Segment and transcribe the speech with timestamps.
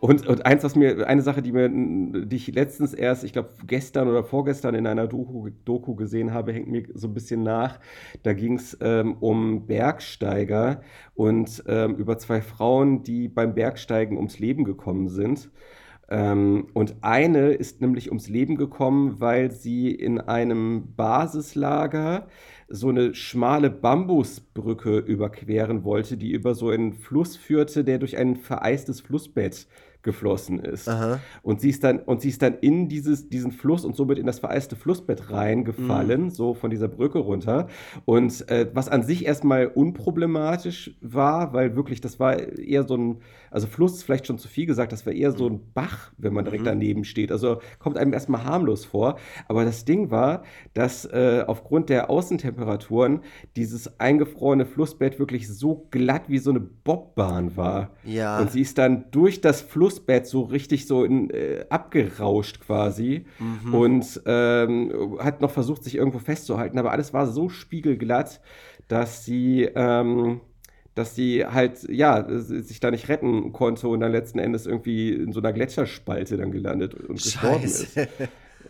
[0.00, 3.50] Und, und eins, was mir, eine Sache, die mir, die ich letztens erst, ich glaube
[3.66, 7.78] gestern oder vorgestern in einer Doku, Doku gesehen habe, hängt mir so ein bisschen nach.
[8.22, 10.80] Da ging es ähm, um Bergsteiger
[11.14, 15.50] und ähm, über zwei Frauen, die beim Bergsteigen ums Leben gekommen sind.
[16.08, 22.26] Ähm, und eine ist nämlich ums Leben gekommen, weil sie in einem Basislager
[22.68, 28.36] so eine schmale Bambusbrücke überqueren wollte, die über so einen Fluss führte, der durch ein
[28.36, 29.66] vereistes Flussbett
[30.02, 30.88] geflossen ist.
[30.88, 31.20] Aha.
[31.42, 34.26] Und sie ist dann, und sie ist dann in dieses, diesen Fluss und somit in
[34.26, 36.30] das vereiste Flussbett reingefallen, mhm.
[36.30, 37.68] so von dieser Brücke runter.
[38.04, 43.18] Und äh, was an sich erstmal unproblematisch war, weil wirklich, das war eher so ein,
[43.50, 46.32] also Fluss ist vielleicht schon zu viel gesagt, das war eher so ein Bach, wenn
[46.32, 46.68] man direkt mhm.
[46.68, 47.32] daneben steht.
[47.32, 49.18] Also kommt einem erstmal harmlos vor.
[49.48, 53.20] Aber das Ding war, dass äh, aufgrund der Außentemperaturen
[53.56, 57.90] dieses eingefrorene Flussbett wirklich so glatt wie so eine Bobbahn war.
[58.04, 58.38] Ja.
[58.38, 63.26] Und sie ist dann durch das Fluss Flussbett so richtig so in, äh, abgerauscht quasi
[63.38, 63.74] mhm.
[63.74, 68.40] und ähm, hat noch versucht, sich irgendwo festzuhalten, aber alles war so spiegelglatt,
[68.86, 70.40] dass sie, ähm,
[70.94, 75.32] dass sie halt, ja, sich da nicht retten konnte und dann letzten Endes irgendwie in
[75.32, 77.96] so einer Gletscherspalte dann gelandet und gestorben ist.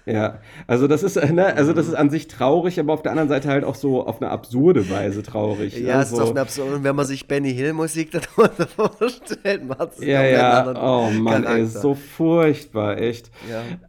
[0.06, 3.28] Ja, also das ist, ne, also das ist an sich traurig, aber auf der anderen
[3.28, 5.78] Seite halt auch so auf eine absurde Weise traurig.
[5.78, 6.02] Ja, ne?
[6.02, 8.66] es ist auf eine absurde, und wenn man sich Benny Hill Musik darunter
[8.98, 13.30] vorstellt, macht es Ja, ja, oh Mann, ey, so furchtbar, echt.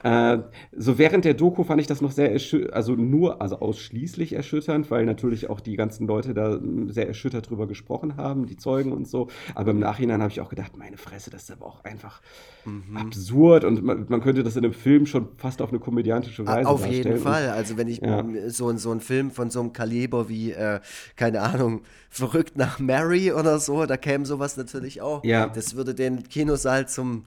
[0.03, 0.33] Ja.
[0.33, 0.43] Äh,
[0.75, 2.37] so während der Doku fand ich das noch sehr,
[2.71, 7.67] also nur, also ausschließlich erschütternd, weil natürlich auch die ganzen Leute da sehr erschüttert drüber
[7.67, 9.27] gesprochen haben, die Zeugen und so.
[9.55, 12.21] Aber im Nachhinein habe ich auch gedacht, meine Fresse, das ist aber auch einfach
[12.65, 12.97] mhm.
[12.97, 16.47] absurd und man, man könnte das in einem Film schon fast auf eine Komödie komödiantische
[16.47, 17.49] Weise Auf jeden Fall.
[17.49, 18.25] Also wenn ich ja.
[18.47, 20.79] so, so einen Film von so einem Kaliber wie, äh,
[21.17, 25.23] keine Ahnung, Verrückt nach Mary oder so, da käme sowas natürlich auch.
[25.23, 25.47] Ja.
[25.47, 27.25] Das würde den Kinosaal zum,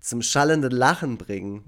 [0.00, 1.62] zum schallenden Lachen bringen.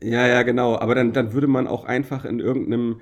[0.00, 0.78] Ja, ja, genau.
[0.78, 3.00] Aber dann, dann würde man auch einfach in irgendeinem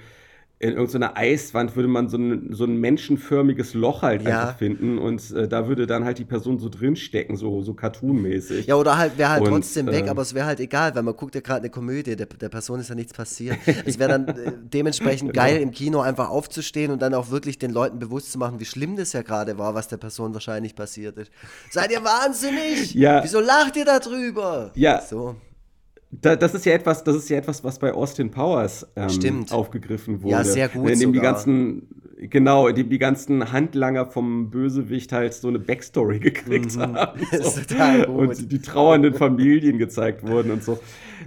[0.62, 4.42] in irgendeiner Eiswand würde man so ein, so ein menschenförmiges Loch halt ja.
[4.42, 8.68] einfach finden und äh, da würde dann halt die Person so drinstecken, so, so cartoonmäßig.
[8.68, 11.02] Ja, oder halt wäre halt und, trotzdem weg, äh, aber es wäre halt egal, weil
[11.02, 13.58] man guckt ja gerade eine Komödie, der, der Person ist ja nichts passiert.
[13.84, 15.44] es wäre dann äh, dementsprechend genau.
[15.44, 18.64] geil, im Kino einfach aufzustehen und dann auch wirklich den Leuten bewusst zu machen, wie
[18.64, 21.32] schlimm das ja gerade war, was der Person wahrscheinlich passiert ist.
[21.72, 22.94] Seid ihr wahnsinnig?
[22.94, 23.24] Ja.
[23.24, 24.70] Wieso lacht ihr da drüber?
[24.76, 25.00] Ja.
[25.00, 25.34] So.
[26.20, 30.22] Da, das ist ja etwas, das ist ja etwas, was bei Austin Powers ähm, aufgegriffen
[30.22, 30.32] wurde.
[30.32, 30.90] Ja, sehr gut.
[30.90, 35.58] In dem die ganzen, genau, in dem die ganzen Handlanger vom Bösewicht halt so eine
[35.58, 36.80] Backstory gekriegt mhm.
[36.80, 37.20] haben.
[37.32, 38.12] So.
[38.12, 40.78] Und die trauernden Familien gezeigt wurden und so.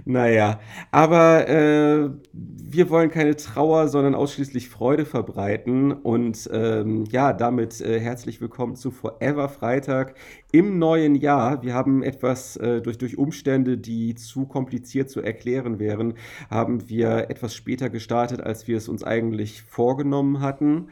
[0.04, 5.92] Naja, aber äh, wir wollen keine Trauer, sondern ausschließlich Freude verbreiten.
[5.92, 10.14] Und ähm, ja, damit äh, herzlich willkommen zu Forever Freitag
[10.52, 11.62] im neuen Jahr.
[11.62, 16.14] Wir haben etwas äh, durch, durch Umstände, die zu kompliziert zu erklären wären,
[16.50, 20.88] haben wir etwas später gestartet, als wir es uns eigentlich vorgenommen hatten.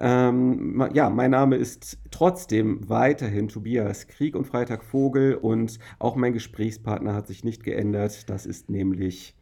[0.00, 6.32] Ähm, ja, mein Name ist trotzdem weiterhin Tobias Krieg und Freitag Vogel und auch mein
[6.32, 8.30] Gesprächspartner hat sich nicht geändert.
[8.30, 9.36] Das ist nämlich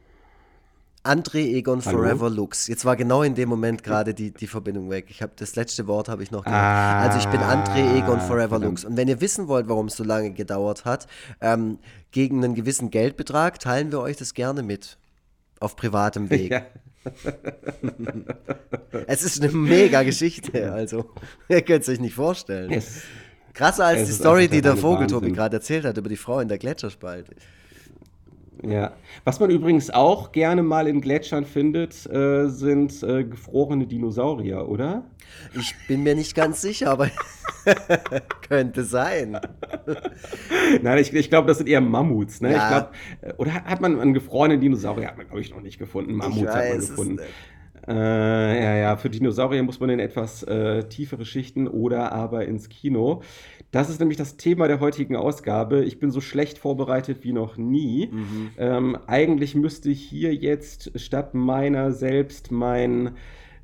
[1.05, 1.99] André Egon Hallo?
[1.99, 2.67] Forever Lux.
[2.67, 5.07] Jetzt war genau in dem Moment gerade die, die Verbindung weg.
[5.11, 6.61] Ich habe das letzte Wort habe ich noch gehört.
[6.61, 8.65] Ah, also ich bin André Egon Forever verdammt.
[8.65, 8.85] Lux.
[8.85, 11.07] Und wenn ihr wissen wollt, warum es so lange gedauert hat,
[11.41, 11.79] ähm,
[12.11, 14.99] gegen einen gewissen Geldbetrag teilen wir euch das gerne mit.
[15.61, 16.51] Auf privatem Weg.
[16.51, 16.67] Ja.
[19.07, 21.11] es ist eine mega Geschichte, also
[21.49, 22.73] ihr könnt es euch nicht vorstellen.
[22.73, 23.03] Es,
[23.55, 26.59] Krasser als die Story, die der Vogeltobi gerade erzählt hat über die Frau in der
[26.59, 27.35] Gletscherspalte.
[28.63, 28.93] Ja.
[29.25, 35.05] Was man übrigens auch gerne mal in Gletschern findet, äh, sind äh, gefrorene Dinosaurier, oder?
[35.55, 37.11] Ich bin mir nicht ganz sicher, aber
[38.49, 39.39] könnte sein.
[40.83, 42.41] Nein, ich, ich glaube, das sind eher Mammuts.
[42.41, 42.53] Ne?
[42.53, 42.57] Ja.
[42.57, 45.79] Ich glaub, äh, oder hat man einen gefrorenen Dinosaurier, hat man, glaube ich, noch nicht
[45.79, 46.15] gefunden.
[46.15, 47.21] Mammuts hat man gefunden.
[47.89, 52.69] Äh, ja, ja, für Dinosaurier muss man in etwas äh, tiefere Schichten oder aber ins
[52.69, 53.23] Kino.
[53.71, 55.85] Das ist nämlich das Thema der heutigen Ausgabe.
[55.85, 58.09] Ich bin so schlecht vorbereitet wie noch nie.
[58.13, 58.51] Mhm.
[58.59, 63.17] Ähm, eigentlich müsste hier jetzt statt meiner selbst mein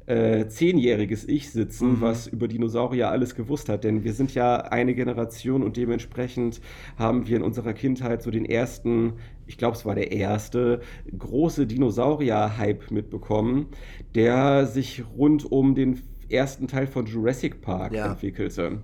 [0.07, 2.01] äh, zehnjähriges Ich sitzen, mhm.
[2.01, 3.85] was über Dinosaurier alles gewusst hat.
[3.85, 6.61] Denn wir sind ja eine Generation und dementsprechend
[6.99, 9.15] haben wir in unserer Kindheit so den ersten,
[9.47, 10.81] ich glaube, es war der erste,
[11.17, 13.67] große Dinosaurier-Hype mitbekommen,
[14.15, 18.13] der sich rund um den ersten Teil von Jurassic Park ja.
[18.13, 18.83] entwickelte.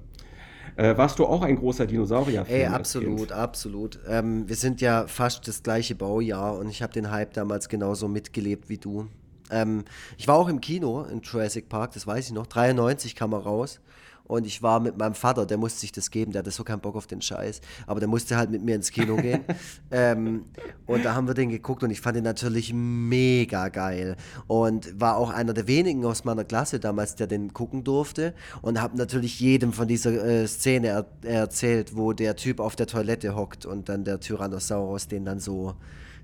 [0.77, 2.55] Äh, warst du auch ein großer Dinosaurier-Fan?
[2.55, 3.99] Ey, absolut, absolut.
[4.07, 8.09] Ähm, wir sind ja fast das gleiche Baujahr und ich habe den Hype damals genauso
[8.09, 9.09] mitgelebt wie du.
[9.51, 9.85] Ähm,
[10.17, 12.47] ich war auch im Kino in Jurassic Park, das weiß ich noch.
[12.47, 13.81] 93 kam er raus.
[14.31, 16.81] Und ich war mit meinem Vater, der musste sich das geben, der hatte so keinen
[16.81, 19.45] Bock auf den Scheiß, aber der musste halt mit mir ins Kino gehen.
[19.91, 20.47] ähm,
[20.87, 24.17] und da haben wir den geguckt und ich fand ihn natürlich mega geil
[24.47, 28.81] und war auch einer der wenigen aus meiner Klasse damals, der den gucken durfte und
[28.81, 33.35] habe natürlich jedem von dieser äh, Szene er erzählt, wo der Typ auf der Toilette
[33.35, 35.75] hockt und dann der Tyrannosaurus den dann so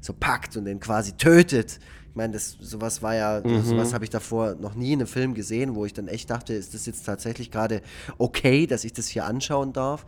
[0.01, 1.79] so packt und den quasi tötet.
[2.17, 3.63] Ich meine, das, sowas war ja, mhm.
[3.63, 6.55] sowas habe ich davor noch nie in einem Film gesehen, wo ich dann echt dachte,
[6.55, 7.83] ist das jetzt tatsächlich gerade
[8.17, 10.07] okay, dass ich das hier anschauen darf.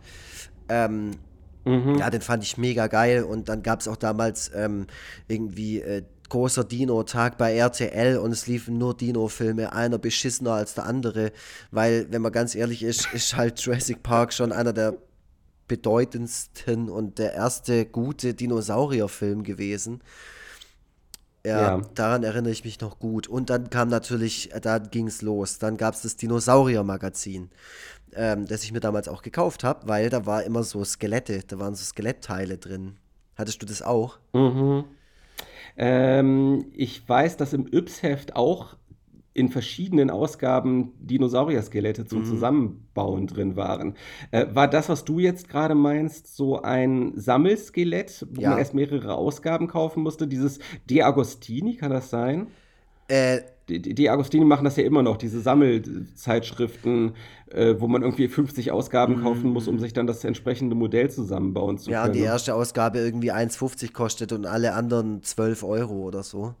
[0.69, 1.11] Ähm,
[1.65, 1.99] mhm.
[1.99, 4.87] Ja, den fand ich mega geil und dann gab es auch damals ähm,
[5.27, 10.87] irgendwie äh, großer Dino-Tag bei RTL und es liefen nur Dino-Filme, einer beschissener als der
[10.87, 11.31] andere,
[11.69, 14.97] weil, wenn man ganz ehrlich ist, ist halt Jurassic Park schon einer der
[15.67, 20.01] bedeutendsten und der erste gute Dinosaurierfilm gewesen.
[21.49, 23.27] Ja, ja, daran erinnere ich mich noch gut.
[23.27, 25.57] Und dann kam natürlich, äh, da ging es los.
[25.57, 27.49] Dann gab es das Dinosaurier-Magazin,
[28.13, 31.57] ähm, das ich mir damals auch gekauft habe, weil da war immer so Skelette, da
[31.59, 32.97] waren so Skelettteile drin.
[33.35, 34.19] Hattest du das auch?
[34.33, 34.85] Mhm.
[35.75, 38.75] Ähm, ich weiß, dass im Yps-Heft auch
[39.33, 42.25] in verschiedenen Ausgaben Dinosaurier-Skelette zum mhm.
[42.25, 43.95] Zusammenbauen drin waren.
[44.31, 48.49] Äh, war das, was du jetzt gerade meinst, so ein Sammelskelett, wo ja.
[48.49, 50.27] man erst mehrere Ausgaben kaufen musste?
[50.27, 50.59] Dieses
[50.89, 52.47] De Agostini, kann das sein?
[53.07, 57.13] Äh, die, die Agostini machen das ja immer noch, diese Sammelzeitschriften,
[57.51, 59.23] äh, wo man irgendwie 50 Ausgaben mhm.
[59.23, 62.15] kaufen muss, um sich dann das entsprechende Modell zusammenbauen zu ja, können.
[62.15, 66.55] Ja, die erste Ausgabe irgendwie 1,50 kostet und alle anderen 12 Euro oder so.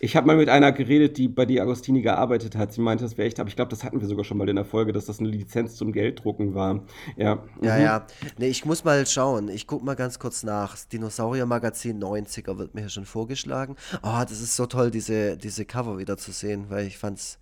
[0.00, 2.72] Ich habe mal mit einer geredet, die bei die Agostini gearbeitet hat.
[2.72, 4.56] Sie meinte, das wäre echt, aber ich glaube, das hatten wir sogar schon mal in
[4.56, 6.82] der Folge, dass das eine Lizenz zum Gelddrucken war.
[7.16, 7.76] Ja, ja.
[7.76, 7.82] Mhm.
[7.82, 8.06] ja.
[8.36, 9.48] Nee, ich muss mal schauen.
[9.48, 10.72] Ich gucke mal ganz kurz nach.
[10.72, 13.76] Das Dinosaurier-Magazin 90er wird mir hier schon vorgeschlagen.
[14.02, 17.38] Oh, das ist so toll, diese, diese Cover wieder zu sehen, weil ich fand's.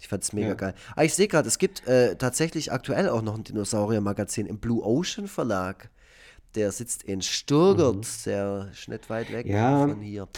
[0.00, 0.54] Ich fand's mega ja.
[0.54, 0.74] geil.
[0.94, 4.84] Ah, ich sehe gerade, es gibt äh, tatsächlich aktuell auch noch ein Dinosaurier-Magazin im Blue
[4.84, 5.90] Ocean Verlag
[6.56, 8.02] der sitzt in Sturgert, mhm.
[8.02, 9.86] sehr nicht weit weg ja.
[9.86, 10.28] von hier.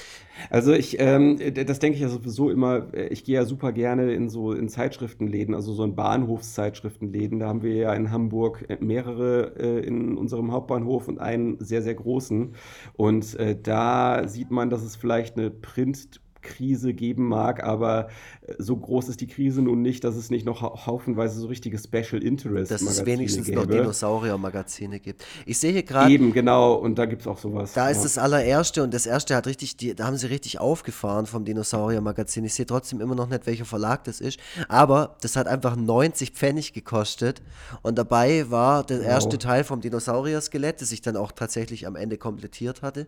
[0.50, 4.12] Also ich, ähm, das denke ich ja sowieso immer, äh, ich gehe ja super gerne
[4.12, 7.38] in so in Zeitschriftenläden, also so in Bahnhofszeitschriftenläden.
[7.38, 11.94] Da haben wir ja in Hamburg mehrere äh, in unserem Hauptbahnhof und einen sehr, sehr
[11.94, 12.54] großen.
[12.94, 18.08] Und äh, da sieht man, dass es vielleicht eine Print- Krise geben mag, aber
[18.46, 21.78] äh, so groß ist die Krise nun nicht, dass es nicht noch haufenweise so richtige
[21.78, 23.60] Special Interest Dass es wenigstens gäbe.
[23.60, 25.24] noch Dinosaurier-Magazine gibt.
[25.46, 26.12] Ich sehe hier gerade.
[26.12, 27.72] Eben, genau, und da gibt es auch sowas.
[27.74, 27.90] Da ja.
[27.90, 31.44] ist das allererste und das erste hat richtig, die, da haben sie richtig aufgefahren vom
[31.44, 32.44] Dinosaurier-Magazin.
[32.44, 36.30] Ich sehe trotzdem immer noch nicht, welcher Verlag das ist, aber das hat einfach 90
[36.30, 37.42] Pfennig gekostet
[37.82, 39.38] und dabei war der erste wow.
[39.38, 43.06] Teil vom Dinosaurier-Skelett, das ich dann auch tatsächlich am Ende komplettiert hatte.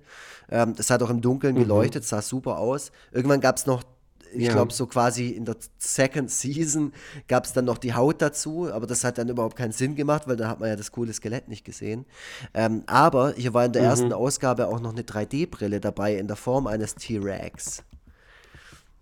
[0.50, 1.60] Ähm, das hat auch im Dunkeln mhm.
[1.60, 2.90] geleuchtet, sah super aus.
[3.12, 3.84] Irgendwann gab es noch,
[4.32, 4.52] ich ja.
[4.52, 6.92] glaube, so quasi in der Second Season
[7.28, 10.26] gab es dann noch die Haut dazu, aber das hat dann überhaupt keinen Sinn gemacht,
[10.26, 12.06] weil da hat man ja das coole Skelett nicht gesehen.
[12.54, 13.88] Ähm, aber hier war in der mhm.
[13.88, 17.84] ersten Ausgabe auch noch eine 3D-Brille dabei in der Form eines T-Rex.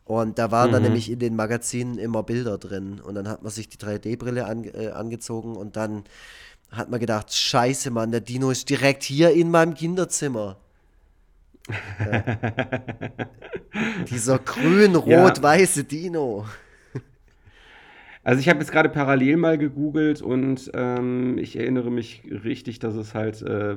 [0.05, 0.73] Und da waren mhm.
[0.73, 2.99] dann nämlich in den Magazinen immer Bilder drin.
[2.99, 6.05] Und dann hat man sich die 3D-Brille an, äh, angezogen und dann
[6.71, 10.57] hat man gedacht, scheiße, Mann, der Dino ist direkt hier in meinem Kinderzimmer.
[14.11, 16.47] Dieser grün-rot-weiße Dino.
[18.25, 22.95] Also ich habe jetzt gerade parallel mal gegoogelt und ähm, ich erinnere mich richtig, dass
[22.95, 23.77] es halt äh,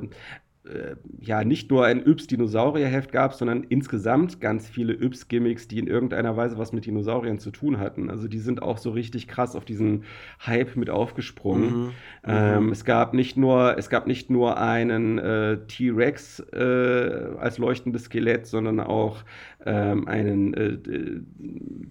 [0.63, 6.37] äh, ja nicht nur ein Yps-Dinosaurier-Heft gab, sondern insgesamt ganz viele Yps-Gimmicks, die in irgendeiner
[6.37, 8.09] Weise was mit Dinosauriern zu tun hatten.
[8.11, 10.03] Also die sind auch so richtig krass auf diesen
[10.45, 11.85] Hype mit aufgesprungen.
[11.85, 11.91] Mhm.
[12.25, 12.71] Ähm, mhm.
[12.71, 16.57] es gab nicht nur, es gab nicht nur einen äh, T-Rex äh,
[17.39, 19.23] als leuchtendes Skelett, sondern auch
[19.65, 20.77] ähm, einen äh,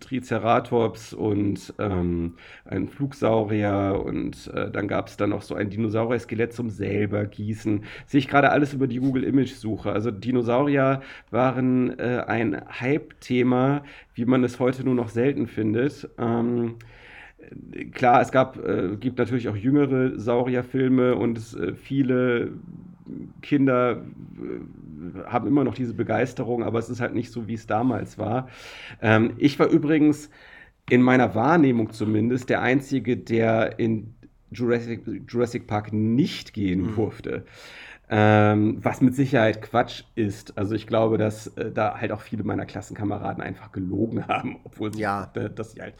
[0.00, 2.34] Triceratops und ähm,
[2.64, 7.84] einen Flugsaurier und äh, dann gab es dann noch so ein Dinosaurier-Skelett zum selber gießen.
[8.06, 9.92] Sehe ich gerade alles über die Google Image Suche.
[9.92, 13.84] Also Dinosaurier waren äh, ein Hype-Thema,
[14.14, 16.08] wie man es heute nur noch selten findet.
[16.18, 16.76] Ähm,
[17.92, 22.52] klar, es gab, äh, gibt natürlich auch jüngere Saurierfilme und äh, viele
[23.42, 27.66] Kinder äh, haben immer noch diese Begeisterung, aber es ist halt nicht so, wie es
[27.66, 28.48] damals war.
[29.00, 30.30] Ähm, ich war übrigens
[30.88, 34.14] in meiner Wahrnehmung zumindest der Einzige, der in
[34.50, 36.94] Jurassic, Jurassic Park nicht gehen mhm.
[38.12, 40.58] Ähm, was mit Sicherheit Quatsch ist.
[40.58, 44.92] Also ich glaube, dass äh, da halt auch viele meiner Klassenkameraden einfach gelogen haben, obwohl
[44.92, 45.30] sie, ja.
[45.34, 45.94] äh, dass sie halt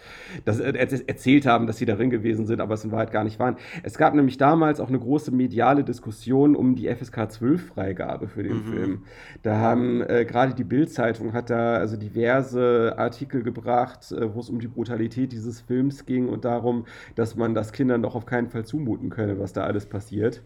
[0.45, 3.38] das, äh, erzählt haben, dass sie darin gewesen sind, aber es in Wahrheit gar nicht
[3.38, 3.57] waren.
[3.85, 8.43] Es gab nämlich damals auch eine große mediale Diskussion um die FSK 12 Freigabe für
[8.43, 8.64] den mhm.
[8.64, 9.02] Film.
[9.45, 14.50] Da haben äh, gerade die Bild-Zeitung hat da also diverse Artikel gebracht, äh, wo es
[14.50, 18.49] um die Brutalität dieses Films ging und darum, dass man das Kindern doch auf keinen
[18.49, 20.43] Fall zumuten könne, was da alles passiert.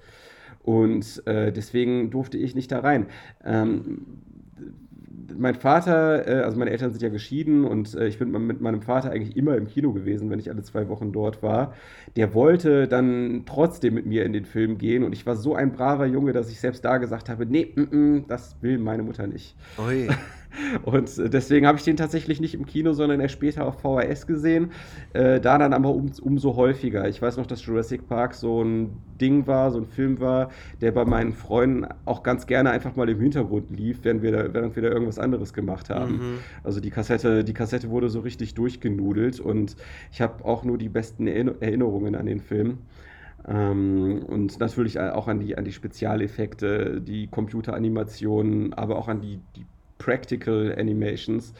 [0.62, 3.06] Und äh, deswegen durfte ich nicht da rein.
[3.44, 4.06] Ähm,
[5.36, 8.82] mein Vater, äh, also meine Eltern sind ja geschieden und äh, ich bin mit meinem
[8.82, 11.74] Vater eigentlich immer im Kino gewesen, wenn ich alle zwei Wochen dort war.
[12.16, 15.72] Der wollte dann trotzdem mit mir in den Film gehen und ich war so ein
[15.72, 19.26] braver Junge, dass ich selbst da gesagt habe, nee, m -m, das will meine Mutter
[19.26, 19.56] nicht.
[19.78, 20.08] Ui.
[20.82, 24.70] Und deswegen habe ich den tatsächlich nicht im Kino, sondern erst später auf VHS gesehen.
[25.12, 27.08] Äh, da dann aber um, umso häufiger.
[27.08, 30.92] Ich weiß noch, dass Jurassic Park so ein Ding war, so ein Film war, der
[30.92, 34.74] bei meinen Freunden auch ganz gerne einfach mal im Hintergrund lief, während wir da, während
[34.76, 36.14] wir da irgendwas anderes gemacht haben.
[36.14, 36.38] Mhm.
[36.62, 39.76] Also die Kassette, die Kassette wurde so richtig durchgenudelt und
[40.12, 42.78] ich habe auch nur die besten Erinnerungen an den Film.
[43.46, 49.40] Ähm, und natürlich auch an die, an die Spezialeffekte, die Computeranimationen, aber auch an die,
[49.56, 49.66] die
[50.04, 51.54] Practical Animations,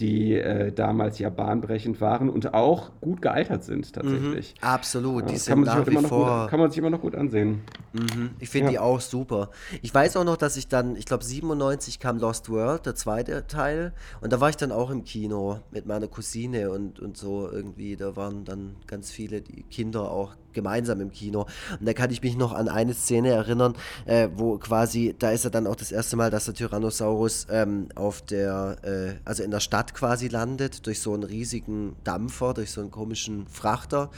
[0.00, 4.54] die äh, damals ja bahnbrechend waren und auch gut gealtert sind tatsächlich.
[4.60, 6.42] Mhm, absolut, die ja, sind nach wie vor.
[6.42, 7.62] Gut, kann man sich immer noch gut ansehen.
[7.92, 8.70] Mhm, ich finde ja.
[8.72, 9.50] die auch super.
[9.82, 13.46] Ich weiß auch noch, dass ich dann, ich glaube 97 kam Lost World, der zweite
[13.46, 17.48] Teil, und da war ich dann auch im Kino mit meiner Cousine und, und so
[17.50, 21.46] irgendwie, da waren dann ganz viele die Kinder auch gemeinsam im Kino.
[21.78, 23.74] Und da kann ich mich noch an eine Szene erinnern,
[24.06, 27.88] äh, wo quasi, da ist er dann auch das erste Mal, dass der Tyrannosaurus ähm,
[27.94, 32.72] auf der, äh, also in der Stadt quasi landet, durch so einen riesigen Dampfer, durch
[32.72, 34.10] so einen komischen Frachter.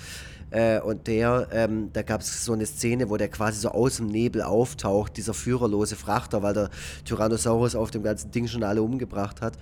[0.51, 3.97] Äh, und der, ähm, da gab es so eine Szene, wo der quasi so aus
[3.97, 6.71] dem Nebel auftaucht, dieser führerlose Frachter, weil der
[7.05, 9.55] Tyrannosaurus auf dem ganzen Ding schon alle umgebracht hat.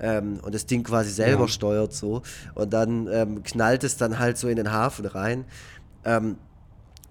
[0.00, 1.48] Ähm, und das Ding quasi selber ja.
[1.48, 2.22] steuert so.
[2.54, 5.44] Und dann ähm, knallt es dann halt so in den Hafen rein.
[6.04, 6.36] Ähm,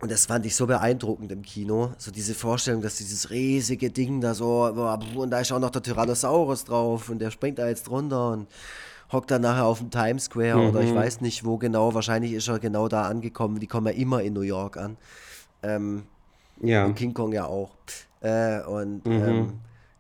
[0.02, 1.94] und das fand ich so beeindruckend im Kino.
[2.00, 4.66] So diese Vorstellung, dass dieses riesige Ding da so,
[5.16, 8.48] und da ist auch noch der Tyrannosaurus drauf und der springt da jetzt runter und
[9.12, 10.70] hockt dann nachher auf dem Times Square mhm.
[10.70, 10.96] oder ich mhm.
[10.96, 11.94] weiß nicht wo genau.
[11.94, 13.60] Wahrscheinlich ist er genau da angekommen.
[13.60, 14.98] Die kommen ja immer in New York an.
[15.64, 16.04] Ähm,
[16.62, 16.86] ja.
[16.86, 17.72] Und King Kong ja auch.
[18.22, 19.12] Äh, und mhm.
[19.12, 19.54] ähm,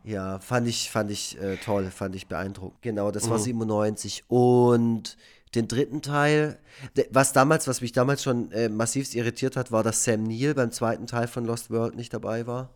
[0.03, 2.81] ja, fand ich, fand ich äh, toll, fand ich beeindruckend.
[2.81, 3.31] Genau, das mhm.
[3.31, 4.23] war 97.
[4.27, 5.17] Und
[5.55, 6.57] den dritten Teil,
[7.09, 10.71] was damals, was mich damals schon äh, massivst irritiert hat, war, dass Sam Neill beim
[10.71, 12.69] zweiten Teil von Lost World nicht dabei war.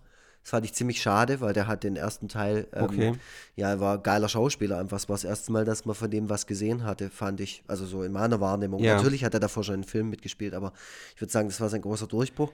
[0.46, 3.14] Das fand ich ziemlich schade, weil der hat den ersten Teil, ähm, okay.
[3.56, 4.98] ja, er war geiler Schauspieler einfach.
[4.98, 7.64] Es war das erste Mal, dass man von dem was gesehen hatte, fand ich.
[7.66, 8.80] Also so in meiner Wahrnehmung.
[8.80, 8.98] Ja.
[8.98, 10.72] Natürlich hat er davor schon einen Film mitgespielt, aber
[11.16, 12.54] ich würde sagen, das war sein großer Durchbruch.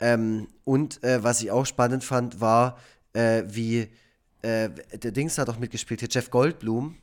[0.00, 2.76] Ähm, und äh, was ich auch spannend fand, war,
[3.12, 3.86] äh, wie
[4.42, 6.96] äh, der Dings hat auch mitgespielt, hier Jeff Goldblum,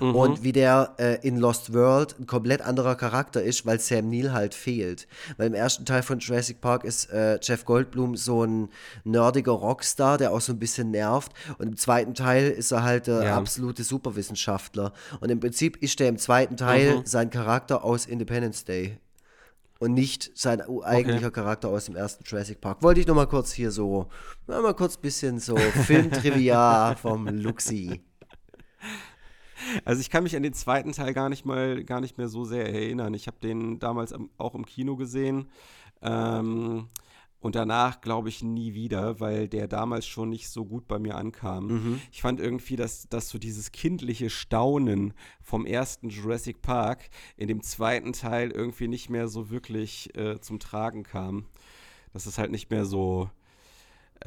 [0.00, 0.14] Mhm.
[0.14, 4.32] Und wie der äh, in Lost World ein komplett anderer Charakter ist, weil Sam Neill
[4.32, 5.06] halt fehlt.
[5.36, 8.68] Weil im ersten Teil von Jurassic Park ist äh, Jeff Goldblum so ein
[9.04, 11.32] nerdiger Rockstar, der auch so ein bisschen nervt.
[11.58, 13.36] Und im zweiten Teil ist er halt der ja.
[13.36, 14.92] absolute Superwissenschaftler.
[15.20, 17.06] Und im Prinzip ist der im zweiten Teil mhm.
[17.06, 18.98] sein Charakter aus Independence Day
[19.80, 21.40] und nicht sein eigentlicher okay.
[21.40, 22.82] Charakter aus dem ersten Jurassic Park.
[22.82, 24.08] Wollte ich noch mal kurz hier so,
[24.46, 28.02] mal kurz ein bisschen so Filmtrivia vom Luxi.
[29.84, 32.44] Also ich kann mich an den zweiten Teil gar nicht mal, gar nicht mehr so
[32.44, 33.14] sehr erinnern.
[33.14, 35.48] Ich habe den damals auch im Kino gesehen.
[36.02, 36.88] Ähm,
[37.40, 41.16] und danach glaube ich nie wieder, weil der damals schon nicht so gut bei mir
[41.16, 41.66] ankam.
[41.66, 42.00] Mhm.
[42.12, 47.62] Ich fand irgendwie, dass, dass so dieses kindliche Staunen vom ersten Jurassic Park in dem
[47.62, 51.46] zweiten Teil irgendwie nicht mehr so wirklich äh, zum Tragen kam.
[52.12, 53.30] Dass es halt nicht mehr so,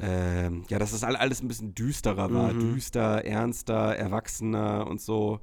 [0.00, 2.52] ähm, ja, dass das alles ein bisschen düsterer war.
[2.52, 2.74] Mhm.
[2.74, 5.40] Düster, ernster, erwachsener und so.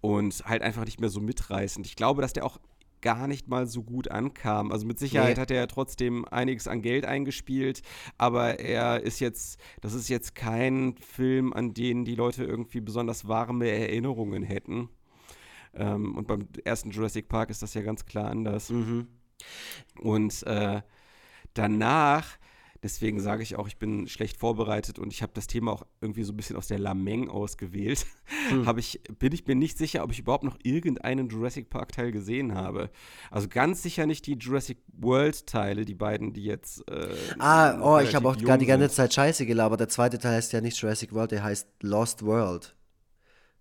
[0.00, 1.86] Und halt einfach nicht mehr so mitreißend.
[1.86, 2.58] Ich glaube, dass der auch
[3.04, 4.72] gar nicht mal so gut ankam.
[4.72, 5.40] Also mit Sicherheit nee.
[5.42, 7.82] hat er ja trotzdem einiges an Geld eingespielt,
[8.16, 13.28] aber er ist jetzt, das ist jetzt kein Film, an den die Leute irgendwie besonders
[13.28, 14.88] warme Erinnerungen hätten.
[15.74, 18.70] Ähm, und beim ersten Jurassic Park ist das ja ganz klar anders.
[18.70, 19.08] Mhm.
[20.00, 20.80] Und äh,
[21.52, 22.38] danach
[22.84, 26.22] Deswegen sage ich auch, ich bin schlecht vorbereitet und ich habe das Thema auch irgendwie
[26.22, 28.04] so ein bisschen aus der Lameng ausgewählt.
[28.50, 28.76] Hm.
[28.76, 32.54] ich, bin ich mir nicht sicher, ob ich überhaupt noch irgendeinen Jurassic Park Teil gesehen
[32.54, 32.90] habe.
[33.30, 36.86] Also ganz sicher nicht die Jurassic World Teile, die beiden, die jetzt.
[36.90, 39.80] Äh, ah, oh, ich habe auch gerade die ganze Zeit Scheiße gelabert.
[39.80, 42.76] Der zweite Teil heißt ja nicht Jurassic World, der heißt Lost World.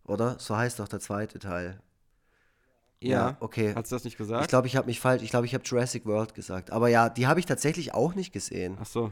[0.04, 0.38] Oder?
[0.40, 1.82] So heißt doch der zweite Teil.
[3.10, 3.74] Ja, okay.
[3.76, 4.44] Hast du das nicht gesagt?
[4.44, 5.24] Ich glaube, ich habe mich falsch.
[5.24, 6.72] Ich glaube, ich habe Jurassic World gesagt.
[6.72, 8.78] Aber ja, die habe ich tatsächlich auch nicht gesehen.
[8.82, 9.12] Ach so.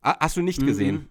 [0.00, 0.66] Ah, hast du nicht mhm.
[0.66, 1.08] gesehen?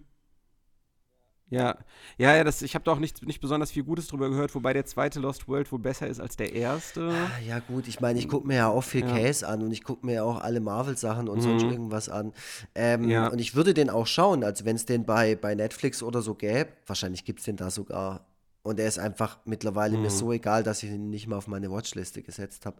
[1.52, 1.76] Ja,
[2.16, 4.72] ja, ja das, ich habe da auch nicht, nicht besonders viel Gutes drüber gehört, wobei
[4.72, 7.10] der zweite Lost World wohl besser ist als der erste.
[7.10, 9.14] Ah, ja, gut, ich meine, ich gucke mir ja auch viel ja.
[9.14, 11.42] Case an und ich gucke mir ja auch alle Marvel-Sachen und mhm.
[11.42, 12.32] sonst irgendwas an.
[12.74, 13.26] Ähm, ja.
[13.28, 16.34] Und ich würde den auch schauen, also wenn es den bei, bei Netflix oder so
[16.34, 18.24] gäbe, wahrscheinlich gibt es den da sogar.
[18.62, 20.02] Und er ist einfach mittlerweile mhm.
[20.02, 22.76] mir so egal, dass ich ihn nicht mal auf meine Watchliste gesetzt habe.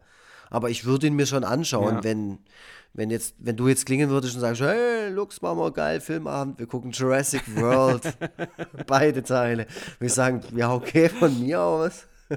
[0.51, 2.05] Aber ich würde ihn mir schon anschauen, ja.
[2.05, 2.39] wenn,
[2.93, 6.59] wenn, jetzt, wenn du jetzt klingen würdest und sagst, hey, Lux, machen wir geil, Filmabend,
[6.59, 8.17] wir gucken Jurassic World,
[8.87, 9.67] beide Teile.
[9.99, 12.07] Wir sagen, ja, okay, von mir aus.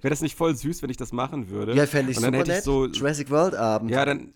[0.00, 1.74] Wäre das nicht voll süß, wenn ich das machen würde?
[1.74, 2.48] Ja, fände ich super nett.
[2.48, 3.90] Ich so, Jurassic World Abend.
[3.90, 4.34] Ja, dann,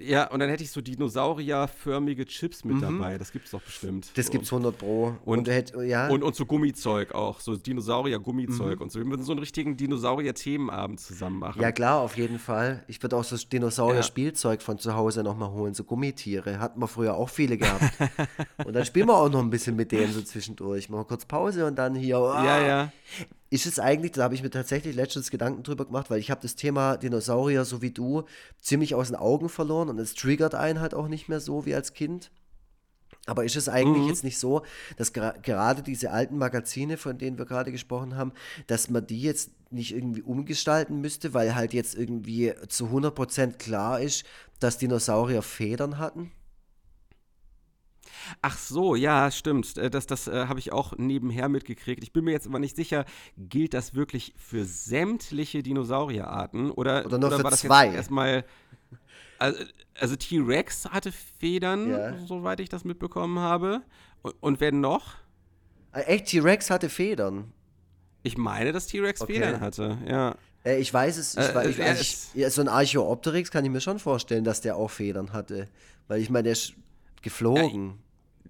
[0.00, 2.80] ja, und dann hätte ich so dinosaurierförmige Chips mit mhm.
[2.80, 3.18] dabei.
[3.18, 4.10] Das gibt es doch bestimmt.
[4.14, 5.16] Das gibt es 100 Pro.
[5.24, 6.08] Und, und, hätt, ja.
[6.08, 7.40] und, und so Gummizeug auch.
[7.40, 8.82] So Dinosaurier-Gummizeug mhm.
[8.82, 8.98] und so.
[8.98, 11.60] Wir würden so einen richtigen Dinosaurier-Themenabend zusammen machen.
[11.62, 12.84] Ja, klar, auf jeden Fall.
[12.88, 15.74] Ich würde auch so Dinosaurier-Spielzeug von zu Hause nochmal holen.
[15.74, 16.58] So Gummitiere.
[16.58, 17.84] Hatten wir früher auch viele gehabt.
[18.64, 20.88] und dann spielen wir auch noch ein bisschen mit denen so zwischendurch.
[20.88, 22.18] Machen wir kurz Pause und dann hier.
[22.18, 22.32] Oh.
[22.32, 22.92] Ja, ja
[23.50, 26.42] ist es eigentlich, da habe ich mir tatsächlich letztens Gedanken drüber gemacht, weil ich habe
[26.42, 28.24] das Thema Dinosaurier, so wie du,
[28.60, 31.74] ziemlich aus den Augen verloren und es triggert einen halt auch nicht mehr so wie
[31.74, 32.30] als Kind.
[33.26, 34.08] Aber ist es eigentlich mhm.
[34.08, 34.62] jetzt nicht so,
[34.96, 38.32] dass ger gerade diese alten Magazine, von denen wir gerade gesprochen haben,
[38.66, 44.00] dass man die jetzt nicht irgendwie umgestalten müsste, weil halt jetzt irgendwie zu 100% klar
[44.00, 44.24] ist,
[44.60, 46.32] dass Dinosaurier Federn hatten?
[48.42, 49.76] Ach so, ja, stimmt.
[49.76, 52.02] Äh, das, das äh, habe ich auch nebenher mitgekriegt.
[52.02, 53.04] Ich bin mir jetzt aber nicht sicher,
[53.36, 57.86] gilt das wirklich für sämtliche Dinosaurierarten oder, oder nur oder für war das zwei?
[57.86, 58.44] Jetzt erstmal.
[59.38, 59.64] Also,
[60.00, 62.18] also T-Rex hatte Federn, ja.
[62.26, 63.82] soweit ich das mitbekommen habe.
[64.22, 65.14] Und, und wer noch?
[65.92, 67.52] Äh, echt, T-Rex hatte Federn.
[68.22, 69.34] Ich meine, dass T-Rex okay.
[69.34, 70.34] Federn hatte, ja.
[70.64, 73.70] Äh, ich weiß es, ich, äh, weiß, ich, ich, ja, so ein Archaeopteryx kann ich
[73.70, 75.68] mir schon vorstellen, dass der auch Federn hatte.
[76.08, 76.74] Weil ich meine, der ist
[77.22, 77.98] geflogen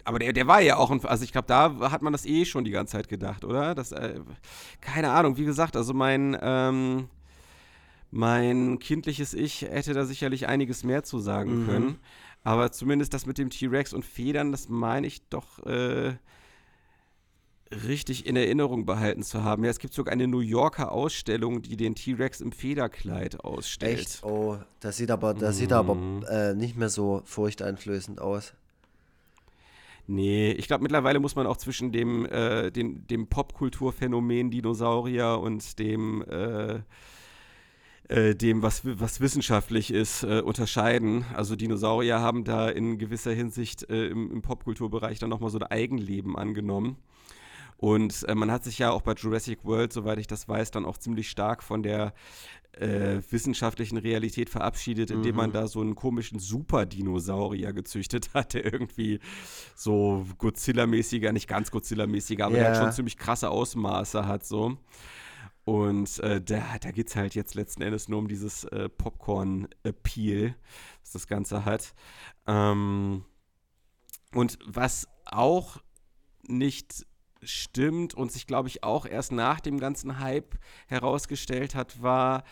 [0.05, 2.45] aber der, der war ja auch, ein, also ich glaube, da hat man das eh
[2.45, 3.75] schon die ganze Zeit gedacht, oder?
[3.75, 4.21] Das, äh,
[4.81, 7.09] keine Ahnung, wie gesagt, also mein, ähm,
[8.11, 11.67] mein kindliches Ich hätte da sicherlich einiges mehr zu sagen mhm.
[11.67, 11.99] können.
[12.45, 16.15] Aber zumindest das mit dem T-Rex und Federn, das meine ich doch äh,
[17.71, 19.65] richtig in Erinnerung behalten zu haben.
[19.65, 24.01] Ja, es gibt sogar eine New Yorker Ausstellung, die den T-Rex im Federkleid ausstellt.
[24.01, 24.25] Echt?
[24.25, 25.59] Oh, das sieht aber, das mhm.
[25.59, 26.25] sieht aber mhm.
[26.29, 28.55] äh, nicht mehr so furchteinflößend aus.
[30.11, 35.79] Nee, ich glaube, mittlerweile muss man auch zwischen dem, äh, dem, dem Popkulturphänomen Dinosaurier und
[35.79, 36.81] dem, äh,
[38.09, 41.27] äh, dem was, was wissenschaftlich ist, äh, unterscheiden.
[41.35, 45.65] Also Dinosaurier haben da in gewisser Hinsicht äh, im, im Popkulturbereich dann nochmal so ein
[45.65, 46.97] Eigenleben angenommen.
[47.79, 50.85] Und äh, man hat sich ja auch bei Jurassic World, soweit ich das weiß, dann
[50.85, 52.13] auch ziemlich stark von der
[52.73, 55.37] äh, wissenschaftlichen Realität verabschiedet, indem mhm.
[55.37, 59.21] man da so einen komischen Super-Dinosaurier gezüchtet hat, der irgendwie
[59.77, 62.73] so Godzilla-mäßiger, nicht ganz Godzilla-mäßiger, aber yeah.
[62.73, 64.77] der schon ziemlich krasse Ausmaße hat, so.
[65.65, 70.57] Und äh, da, da geht es halt jetzt letzten Endes nur um dieses äh, Popcorn-Appeal,
[71.03, 71.95] was das Ganze hat.
[72.47, 73.25] Ähm,
[74.33, 75.77] und was auch
[76.43, 77.07] nicht
[77.43, 80.55] stimmt und sich, glaube ich, auch erst nach dem ganzen Hype
[80.87, 82.45] herausgestellt hat, war,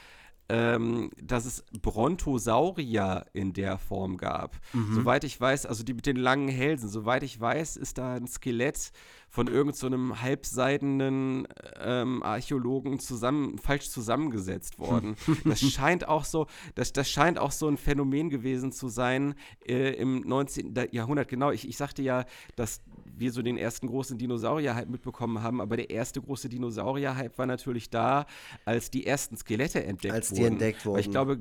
[0.48, 4.56] ähm, dass es Brontosaurier in der Form gab.
[4.72, 4.94] Mhm.
[4.94, 8.28] Soweit ich weiß, also die mit den langen Hälsen, soweit ich weiß, ist da ein
[8.28, 8.92] Skelett
[9.28, 11.46] von irgendeinem so halbseidenen
[11.78, 15.16] ähm, Archäologen zusammen, falsch zusammengesetzt worden.
[15.44, 19.34] das scheint auch so, das, das scheint auch so ein Phänomen gewesen zu sein
[19.66, 20.74] äh, im 19.
[20.92, 21.28] Jahrhundert.
[21.28, 22.24] Genau, ich, ich sagte ja,
[22.56, 22.80] dass
[23.18, 27.90] wir so den ersten großen Dinosaurier-Hype mitbekommen haben, aber der erste große Dinosaurier-Hype war natürlich
[27.90, 28.26] da,
[28.64, 30.42] als die ersten Skelette entdeckt als wurden.
[30.42, 30.94] Als die entdeckt wurden.
[30.94, 31.40] Weil ich glaube,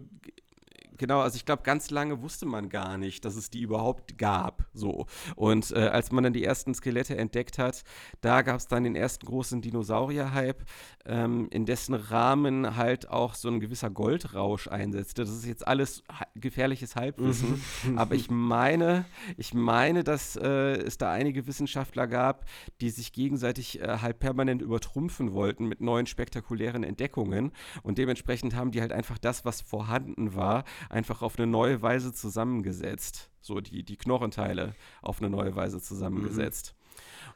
[0.98, 4.66] genau, also ich glaube, ganz lange wusste man gar nicht, dass es die überhaupt gab.
[4.74, 5.06] So.
[5.36, 7.84] Und äh, als man dann die ersten Skelette entdeckt hat,
[8.22, 10.64] da gab es dann den ersten großen Dinosaurier-Hype,
[11.06, 15.24] ähm, in dessen Rahmen halt auch so ein gewisser Goldrausch einsetzte.
[15.24, 16.04] Das ist jetzt alles
[16.36, 17.62] gefährliches Halbwissen.
[17.84, 17.98] Mhm.
[17.98, 19.06] aber ich meine,
[19.38, 22.46] ich meine, dass äh, es da einige Wissenschaftler gab,
[22.82, 27.52] die sich gegenseitig äh, halt permanent übertrumpfen wollten mit neuen spektakulären Entdeckungen.
[27.84, 32.14] Und dementsprechend haben die halt einfach das, was vorhanden war, einfach auf eine neue Weise
[32.14, 33.30] zusammengesetzt.
[33.42, 36.76] So die, die Knochenteile auf eine neue Weise zusammengesetzt.
[36.76, 36.86] Mhm.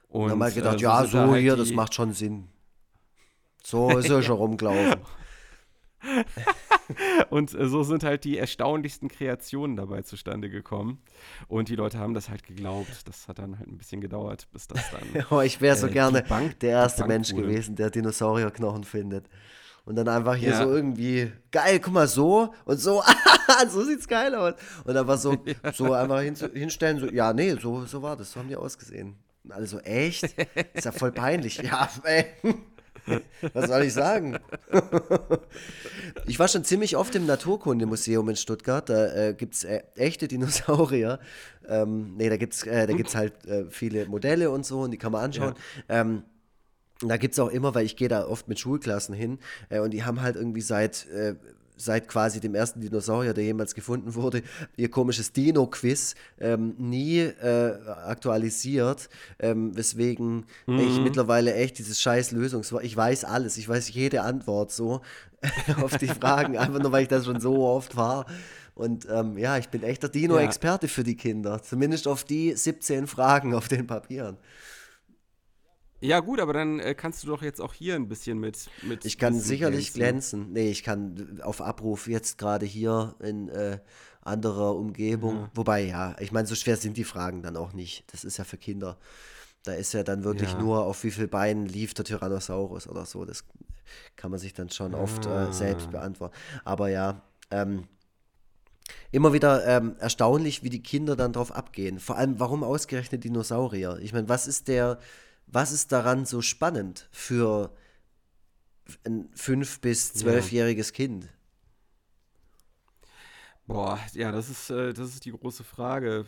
[0.10, 2.48] Und, haben mal gedacht, äh, ja, so da halt hier, das macht schon Sinn.
[3.64, 5.02] So ist er schon rumgelaufen.
[7.30, 11.02] und äh, so sind halt die erstaunlichsten Kreationen dabei zustande gekommen.
[11.48, 13.08] Und die Leute haben das halt geglaubt.
[13.08, 15.26] Das hat dann halt ein bisschen gedauert, bis das dann.
[15.30, 19.30] oh, ich wäre so äh, gerne Bank, der erste Mensch gewesen, der Dinosaurierknochen findet.
[19.86, 20.64] Und dann einfach hier ja.
[20.64, 23.02] so irgendwie, geil, guck mal, so und so,
[23.70, 24.54] so sieht's geil aus.
[24.84, 25.38] Und einfach so,
[25.74, 29.16] so einfach hin, hinstellen, so, ja, nee, so, so war das, so haben die ausgesehen.
[29.44, 30.24] Und alle so, echt?
[30.74, 31.58] Ist ja voll peinlich.
[31.58, 32.26] Ja, ey.
[33.54, 34.38] Was soll ich sagen?
[36.26, 38.90] ich war schon ziemlich oft im Naturkundemuseum in Stuttgart.
[38.90, 41.20] Da äh, gibt es äh, echte Dinosaurier.
[41.68, 45.12] Ähm, nee, da gibt es äh, halt äh, viele Modelle und so und die kann
[45.12, 45.56] man anschauen.
[45.88, 46.02] Ja.
[46.02, 46.24] Ähm,
[47.02, 49.92] da gibt es auch immer, weil ich gehe da oft mit Schulklassen hin äh, und
[49.92, 51.36] die haben halt irgendwie seit äh,
[51.80, 54.44] seit quasi dem ersten Dinosaurier, der jemals gefunden wurde,
[54.76, 59.10] ihr komisches Dino-Quiz ähm, nie äh, aktualisiert,
[59.40, 60.80] ähm, weswegen mhm.
[60.80, 62.74] ich mittlerweile echt dieses scheiß Lösungs...
[62.82, 65.02] Ich weiß alles, ich weiß jede Antwort so
[65.82, 68.26] auf die Fragen, einfach nur, weil ich das schon so oft war.
[68.76, 70.92] Und ähm, ja, ich bin echt der Dino-Experte ja.
[70.92, 74.38] für die Kinder, zumindest auf die 17 Fragen auf den Papieren.
[76.02, 78.70] Ja, gut, aber dann äh, kannst du doch jetzt auch hier ein bisschen mit.
[78.84, 80.40] mit ich kann sicherlich glänzen.
[80.42, 80.54] glänzen.
[80.54, 83.80] Nee, ich kann auf Abruf jetzt gerade hier in äh,
[84.22, 85.36] anderer Umgebung.
[85.36, 85.52] Ja.
[85.56, 88.06] Wobei, ja, ich meine, so schwer sind die Fragen dann auch nicht.
[88.14, 88.98] Das ist ja für Kinder.
[89.64, 90.60] Da ist ja dann wirklich ja.
[90.60, 93.26] nur, auf wie viel Beinen lief der Tyrannosaurus oder so.
[93.26, 93.44] Das
[94.16, 95.00] kann man sich dann schon ah.
[95.00, 95.92] oft äh, selbst ah.
[95.92, 96.36] beantworten.
[96.64, 97.88] Aber ja, ähm,
[99.12, 102.00] immer wieder ähm, erstaunlich, wie die Kinder dann drauf abgehen.
[102.00, 104.00] Vor allem, warum ausgerechnet Dinosaurier?
[104.02, 105.00] Ich meine, was ist der
[105.52, 107.76] was ist daran so spannend für
[109.06, 110.96] ein fünf- bis zwölfjähriges ja.
[110.96, 111.30] Kind?
[113.68, 116.26] Boah, ja, das ist, äh, das ist die große Frage.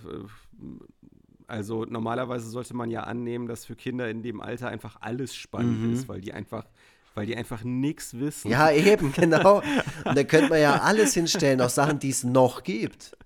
[1.47, 5.81] Also normalerweise sollte man ja annehmen, dass für Kinder in dem Alter einfach alles spannend
[5.81, 5.93] mhm.
[5.93, 6.65] ist, weil die einfach
[7.13, 8.49] weil die einfach nichts wissen.
[8.49, 9.57] Ja, eben, genau.
[10.05, 13.17] Und da könnte man ja alles hinstellen, auch Sachen, die es noch gibt.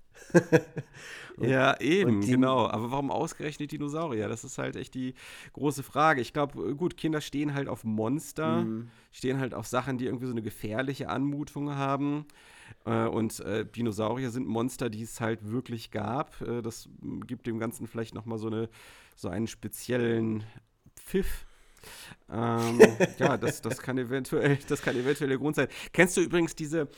[1.40, 2.66] Ja, eben, die, genau.
[2.68, 4.28] Aber warum ausgerechnet Dinosaurier?
[4.28, 5.14] Das ist halt echt die
[5.52, 6.20] große Frage.
[6.20, 8.90] Ich glaube, gut, Kinder stehen halt auf Monster, mhm.
[9.12, 12.26] stehen halt auf Sachen, die irgendwie so eine gefährliche Anmutung haben.
[12.84, 16.40] Äh, und äh, Dinosaurier sind Monster, die es halt wirklich gab.
[16.40, 16.88] Äh, das
[17.26, 18.68] gibt dem Ganzen vielleicht nochmal so, eine,
[19.14, 20.44] so einen speziellen
[20.94, 21.46] Pfiff.
[22.32, 22.80] ähm,
[23.18, 25.68] ja, das, das, kann eventuell, das kann eventuell der Grund sein.
[25.92, 26.88] Kennst du übrigens diese,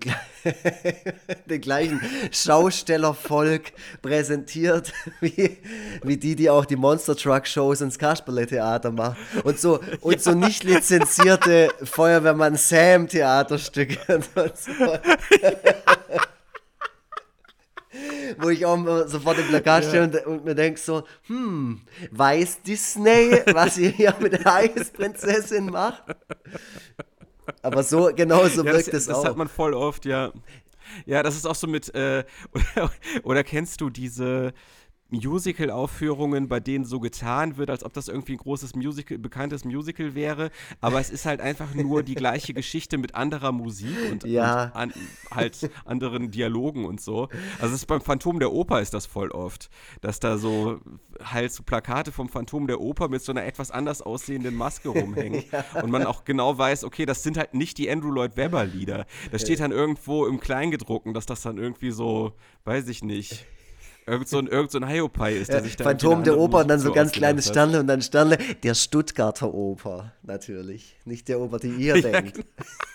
[1.48, 5.58] den gleichen Schauspielern Darstellervolk präsentiert, wie,
[6.04, 9.18] wie die, die auch die Monster Truck Shows ins Kasperle-Theater machen.
[9.44, 14.00] Und so, und so nicht lizenzierte Feuerwehrmann Sam Theaterstücke
[14.36, 14.72] und so.
[18.40, 23.42] Wo ich auch sofort im Plakat stehe und, und, mir denke so, hm, weiß Disney,
[23.52, 26.04] was ihr hier mit der Eisprinzessin macht?
[27.64, 29.24] Aber so, genau so ja, wirkt es auch.
[29.24, 30.32] Das hat man voll oft, ja.
[31.06, 32.24] Ja, das ist auch so mit, äh,
[32.54, 32.92] oder,
[33.24, 34.54] oder kennst du diese,
[35.10, 40.16] Musical-Aufführungen, bei denen so getan wird, als ob das irgendwie ein großes Musical, bekanntes Musical
[40.16, 44.66] wäre, aber es ist halt einfach nur die gleiche Geschichte mit anderer Musik und, ja.
[44.66, 44.94] und an,
[45.32, 47.30] halt anderen Dialogen und so.
[47.60, 49.70] Also ist beim Phantom der Oper ist das voll oft,
[50.02, 50.80] dass da so
[51.24, 55.44] halt so Plakate vom Phantom der Oper mit so einer etwas anders aussehenden Maske rumhängen
[55.52, 55.82] ja.
[55.82, 59.06] und man auch genau weiß, okay, das sind halt nicht die Andrew Lloyd Webber Lieder.
[59.32, 62.34] Da steht dann irgendwo im Kleingedruckten, dass das dann irgendwie so,
[62.66, 63.46] weiß ich nicht
[64.08, 66.60] Irgend so ein, irgend so ein Hiopai ist, der ja, sich da Phantom der Oper
[66.60, 70.96] und dann so ganz kleine Sterne und dann Sterne der Stuttgarter Oper, natürlich.
[71.04, 72.36] Nicht der Oper, die ihr ja, denkt.
[72.36, 72.48] Genau.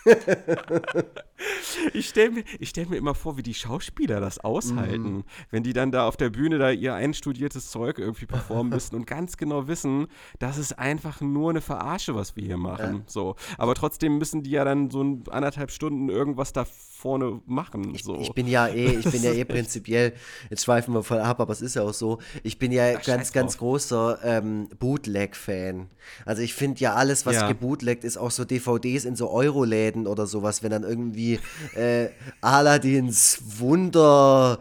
[1.92, 5.24] ich stelle mir, stell mir immer vor, wie die Schauspieler das aushalten, mm.
[5.50, 9.06] wenn die dann da auf der Bühne da ihr einstudiertes Zeug irgendwie performen müssen und
[9.06, 10.06] ganz genau wissen,
[10.38, 12.94] das ist einfach nur eine Verarsche, was wir hier machen.
[12.94, 13.02] Ja.
[13.06, 13.36] So.
[13.58, 16.64] Aber trotzdem müssen die ja dann so ein, anderthalb Stunden irgendwas da
[17.02, 17.96] vorne machen.
[18.00, 18.14] So.
[18.14, 20.12] Ich, ich bin ja eh, ich bin ja eh prinzipiell,
[20.50, 23.02] jetzt schweifen wir voll ab, aber es ist ja auch so, ich bin ja Ach,
[23.04, 25.88] ganz, ganz großer ähm, Bootleg-Fan.
[26.24, 27.48] Also ich finde ja alles, was ja.
[27.48, 31.40] gebootlegt ist, auch so DVDs in so Euroläden oder sowas, wenn dann irgendwie
[31.74, 32.08] äh,
[32.40, 34.60] Aladins Wunderglas,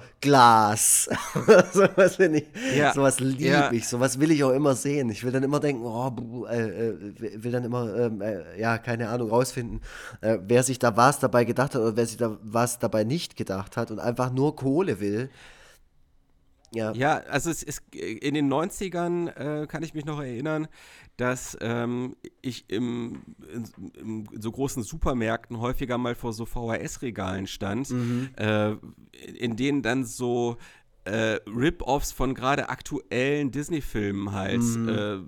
[1.74, 2.94] sowas finde ich, ja.
[2.94, 3.72] sowas liebe ja.
[3.72, 5.12] ich, sowas will ich auch immer sehen.
[5.12, 6.96] Ich will dann immer denken, oh, äh, äh,
[7.44, 9.82] will dann immer, ähm, äh, ja, keine Ahnung, rausfinden,
[10.22, 13.36] äh, wer sich da was dabei gedacht hat oder wer sich da was dabei nicht
[13.36, 15.30] gedacht hat und einfach nur Kohle will.
[16.74, 16.94] Ja.
[16.94, 19.28] ja, also es ist in den 90ern
[19.64, 20.70] äh, kann ich mich noch erinnern,
[21.18, 27.90] dass ähm, ich im in, in, so großen Supermärkten häufiger mal vor so VHS-Regalen stand,
[27.90, 28.30] mhm.
[28.38, 28.76] äh,
[29.38, 30.58] in denen dann so
[31.06, 34.90] äh, Rip-Offs von gerade aktuellen Disney-Filmen halt, mhm.
[34.90, 35.20] äh,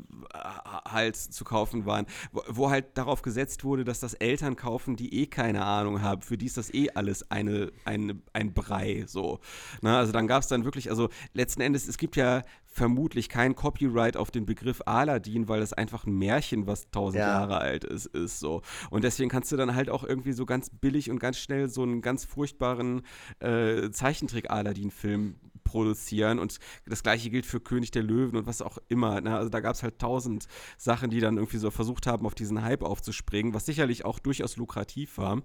[0.89, 5.21] halt zu kaufen waren, wo, wo, halt darauf gesetzt wurde, dass das Eltern kaufen, die
[5.21, 9.39] eh keine Ahnung haben, für die ist das eh alles eine, eine ein Brei, so.
[9.81, 13.55] Na, also dann gab es dann wirklich, also letzten Endes, es gibt ja vermutlich kein
[13.55, 17.27] Copyright auf den Begriff Aladdin, weil es einfach ein Märchen, was tausend ja.
[17.27, 18.61] Jahre alt ist, ist so.
[18.89, 21.83] Und deswegen kannst du dann halt auch irgendwie so ganz billig und ganz schnell so
[21.83, 23.03] einen ganz furchtbaren
[23.39, 25.35] äh, Zeichentrick-Aladdin-Film
[25.73, 26.37] produzieren.
[26.37, 29.19] Und das gleiche gilt für König der Löwen und was auch immer.
[29.21, 29.35] Ne?
[29.35, 30.45] Also da gab es halt tausend
[30.77, 34.55] Sachen, die dann irgendwie so versucht haben, auf diesen Hype aufzuspringen, was sicherlich auch durchaus
[34.55, 35.41] lukrativ war,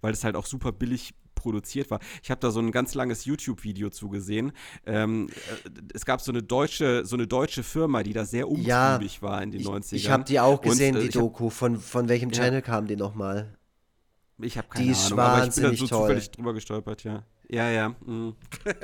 [0.00, 2.00] weil es halt auch super billig produziert war.
[2.24, 4.50] Ich habe da so ein ganz langes YouTube-Video zugesehen.
[4.84, 8.66] Ähm, äh, es gab so eine deutsche, so eine deutsche Firma, die da sehr umtriebig
[9.16, 9.94] ja, war in den ich, 90ern.
[9.94, 11.50] Ich habe die auch gesehen, Und, äh, die Doku.
[11.50, 12.60] Von, von welchem Channel ja.
[12.62, 13.56] kam die nochmal?
[14.40, 16.00] Ich habe keine die Ahnung, aber ich bin da so toll.
[16.00, 17.24] zufällig drüber gestolpert, ja.
[17.50, 17.94] Ja, ja.
[18.04, 18.34] Mhm.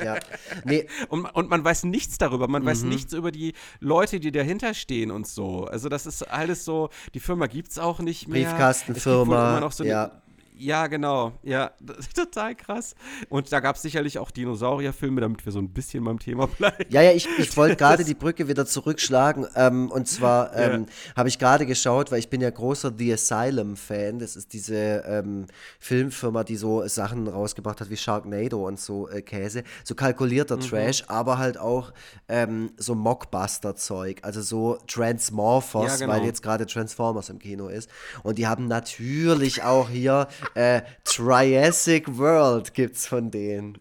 [0.03, 0.17] ja.
[0.65, 0.89] Nee.
[1.09, 2.49] Und, und man weiß nichts darüber.
[2.49, 2.67] Man mhm.
[2.67, 5.65] weiß nichts über die Leute, die dahinter stehen und so.
[5.65, 8.49] Also das ist alles so, die Firma gibt es auch nicht mehr.
[8.49, 9.71] Briefkastenfirma.
[9.71, 10.23] So ja.
[10.57, 11.33] Ja, genau.
[11.43, 11.73] Ja,
[12.15, 12.95] total krass.
[13.29, 16.85] Und da gab es sicherlich auch Dinosaurierfilme, damit wir so ein bisschen beim Thema bleiben.
[16.91, 19.49] Ja, ja, ich, ich wollte gerade die Brücke wieder zurückschlagen.
[19.57, 21.17] Ähm, und zwar ähm, ja.
[21.17, 24.21] habe ich gerade geschaut, weil ich bin ja großer The Asylum-Fan.
[24.21, 25.47] Das ist diese ähm,
[25.81, 29.65] Filmfirma, die so Sachen rausgebracht hat wie Sharknado und so äh, Käse.
[29.83, 30.61] So kalkulierter mhm.
[30.61, 31.93] Trash, aber halt auch
[32.29, 34.21] ähm, so Mockbuster-Zeug.
[34.23, 36.13] Also so Transmorphers, ja, genau.
[36.13, 37.91] weil jetzt gerade Transformers im Kino ist.
[38.23, 43.79] Und die haben natürlich auch hier äh, Triassic World gibt's von denen.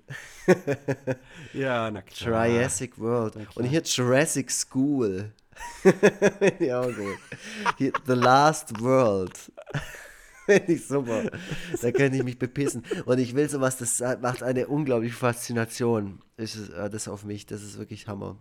[1.53, 2.47] ja, na klar.
[2.47, 3.35] Triassic World.
[3.55, 5.31] Und hier Jurassic School.
[6.59, 7.17] ja, gut.
[7.77, 9.37] Hier, The Last World.
[10.45, 11.31] Finde ich super.
[11.81, 12.83] Da könnte ich mich bepissen.
[13.05, 16.19] Und ich will sowas, das macht eine unglaubliche Faszination.
[16.37, 18.37] Ist, äh, das auf mich, das ist wirklich Hammer.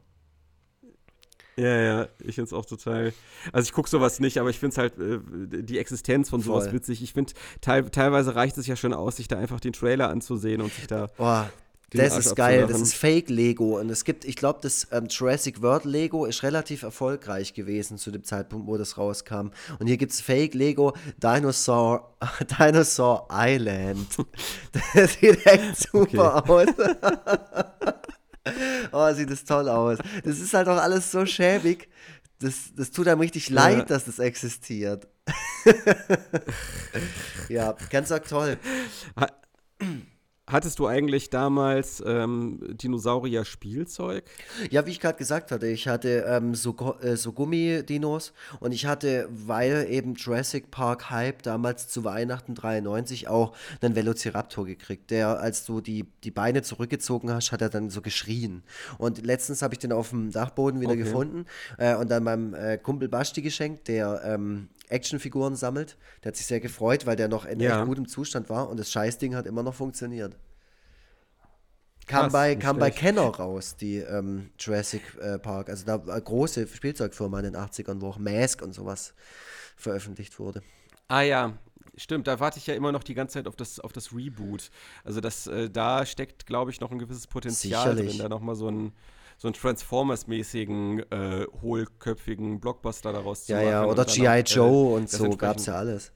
[1.56, 3.12] Ja, ja, ich finde es auch total.
[3.52, 6.64] Also ich gucke sowas nicht, aber ich finde es halt äh, die Existenz von sowas
[6.64, 6.74] Voll.
[6.74, 7.02] witzig.
[7.02, 10.62] Ich finde, teil, teilweise reicht es ja schon aus, sich da einfach den Trailer anzusehen
[10.62, 11.08] und sich da.
[11.18, 11.50] Boah,
[11.94, 13.78] das ist geil, das ist Fake Lego.
[13.78, 18.10] Und es gibt, ich glaube, das ähm, Jurassic World Lego ist relativ erfolgreich gewesen zu
[18.10, 19.50] dem Zeitpunkt, wo das rauskam.
[19.78, 22.14] Und hier gibt es Fake Lego Dinosaur,
[22.58, 24.06] Dinosaur Island.
[24.94, 26.52] das sieht echt super okay.
[26.52, 27.94] aus.
[28.92, 29.98] oh, sieht das toll aus.
[30.24, 31.88] Das ist halt auch alles so schäbig.
[32.38, 33.84] Das, das tut einem richtig leid, ja.
[33.84, 35.06] dass das existiert.
[37.48, 38.58] ja, ganz arg toll.
[40.52, 44.24] Hattest du eigentlich damals ähm, Dinosaurier-Spielzeug?
[44.70, 48.84] Ja, wie ich gerade gesagt hatte, ich hatte ähm, so, äh, so Gummidinos und ich
[48.84, 55.40] hatte, weil eben Jurassic Park Hype damals zu Weihnachten 93 auch einen Velociraptor gekriegt, der,
[55.40, 58.62] als du die, die Beine zurückgezogen hast, hat er dann so geschrien.
[58.98, 61.04] Und letztens habe ich den auf dem Dachboden wieder okay.
[61.04, 61.46] gefunden
[61.78, 65.96] äh, und dann meinem äh, Kumpel Basti geschenkt, der ähm, Actionfiguren sammelt.
[66.22, 67.78] Der hat sich sehr gefreut, weil der noch in ja.
[67.78, 70.36] echt gutem Zustand war und das Scheißding hat immer noch funktioniert.
[72.06, 75.68] Kam, Krass, bei, kam bei Kenner raus, die ähm, Jurassic äh, Park.
[75.68, 79.14] Also da eine große Spielzeugfirma in den 80ern, wo auch Mask und sowas
[79.76, 80.62] veröffentlicht wurde.
[81.06, 81.54] Ah ja,
[81.96, 84.70] Stimmt, da warte ich ja immer noch die ganze Zeit auf das, auf das Reboot.
[85.04, 88.12] Also das, äh, da steckt, glaube ich, noch ein gewisses Potenzial Sicherlich.
[88.12, 88.92] drin, da nochmal so ein,
[89.42, 93.72] so einen Transformers-mäßigen, äh, hohlköpfigen Blockbuster daraus ja, zu machen.
[93.72, 94.42] Ja, ja, oder G.I.
[94.46, 96.12] Joe äh, und so gab es ja alles.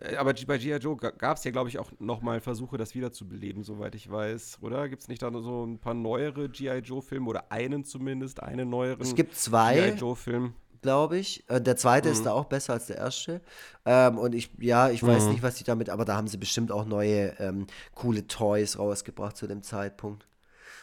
[0.00, 0.76] Äh, aber bei G.I.
[0.76, 4.88] Joe gab es ja, glaube ich, auch nochmal Versuche, das wiederzubeleben, soweit ich weiß, oder?
[4.88, 6.78] Gibt es nicht da so ein paar neuere G.I.
[6.78, 9.90] Joe-Filme oder einen zumindest, einen neueren Es gibt zwei.
[9.90, 9.98] G.I.
[9.98, 11.48] Joe-Film glaube ich.
[11.48, 12.14] Äh, der zweite mhm.
[12.14, 13.42] ist da auch besser als der erste.
[13.84, 15.32] Ähm, und ich, ja, ich weiß mhm.
[15.32, 19.36] nicht, was sie damit, aber da haben sie bestimmt auch neue ähm, coole Toys rausgebracht
[19.36, 20.26] zu dem Zeitpunkt.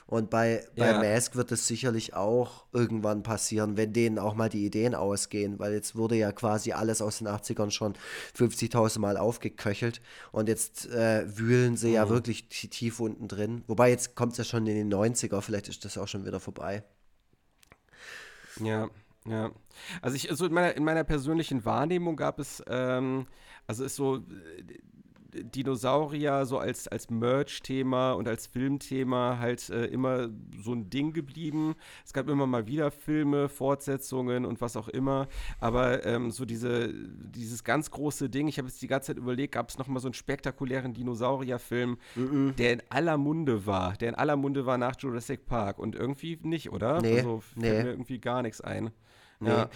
[0.10, 0.98] Und bei, bei ja.
[0.98, 5.74] Mask wird es sicherlich auch irgendwann passieren, wenn denen auch mal die Ideen ausgehen, weil
[5.74, 7.94] jetzt wurde ja quasi alles aus den 80ern schon
[8.36, 11.94] 50.000 Mal aufgeköchelt und jetzt äh, wühlen sie mhm.
[11.94, 13.64] ja wirklich tief unten drin.
[13.68, 16.40] Wobei jetzt kommt es ja schon in den 90er, vielleicht ist das auch schon wieder
[16.40, 16.82] vorbei.
[18.60, 18.90] Ja,
[19.28, 19.52] ja.
[20.02, 23.28] Also ich, also in meiner, in meiner persönlichen Wahrnehmung gab es, ähm,
[23.68, 24.24] also ist so,
[25.34, 30.30] Dinosaurier so als, als Merch-Thema und als Filmthema halt äh, immer
[30.62, 31.76] so ein Ding geblieben.
[32.06, 35.28] Es gab immer mal wieder Filme, Fortsetzungen und was auch immer.
[35.60, 39.54] Aber ähm, so diese, dieses ganz große Ding, ich habe jetzt die ganze Zeit überlegt,
[39.54, 42.56] gab es noch mal so einen spektakulären Dinosaurierfilm, mm -mm.
[42.56, 43.94] der in aller Munde war.
[43.98, 45.80] Der in aller Munde war nach Jurassic Park.
[45.80, 47.02] Und irgendwie nicht, oder?
[47.02, 47.84] Nee, also fällt nee.
[47.84, 48.92] mir irgendwie gar nichts ein.
[49.40, 49.50] Nee.
[49.50, 49.70] Ja.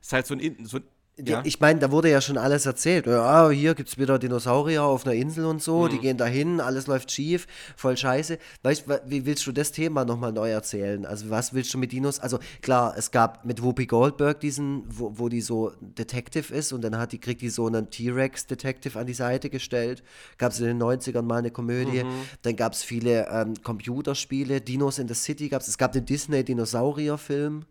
[0.00, 0.84] Ist halt so ein, so ein
[1.24, 1.42] ja.
[1.44, 3.06] Ich meine, da wurde ja schon alles erzählt.
[3.06, 5.90] Ja, hier gibt es wieder Dinosaurier auf einer Insel und so, mhm.
[5.90, 8.38] die gehen dahin, alles läuft schief, voll scheiße.
[8.62, 11.04] Weißt wie willst du das Thema nochmal neu erzählen?
[11.04, 12.20] Also, was willst du mit Dinos?
[12.20, 16.82] Also, klar, es gab mit Whoopi Goldberg diesen, wo, wo die so Detective ist und
[16.82, 20.02] dann hat die, kriegt die so einen T-Rex-Detective an die Seite gestellt.
[20.36, 22.04] Gab es in den 90ern mal eine Komödie.
[22.04, 22.10] Mhm.
[22.42, 24.60] Dann gab es viele ähm, Computerspiele.
[24.60, 25.68] Dinos in the City gab es.
[25.68, 27.64] Es gab den Disney-Dinosaurier-Film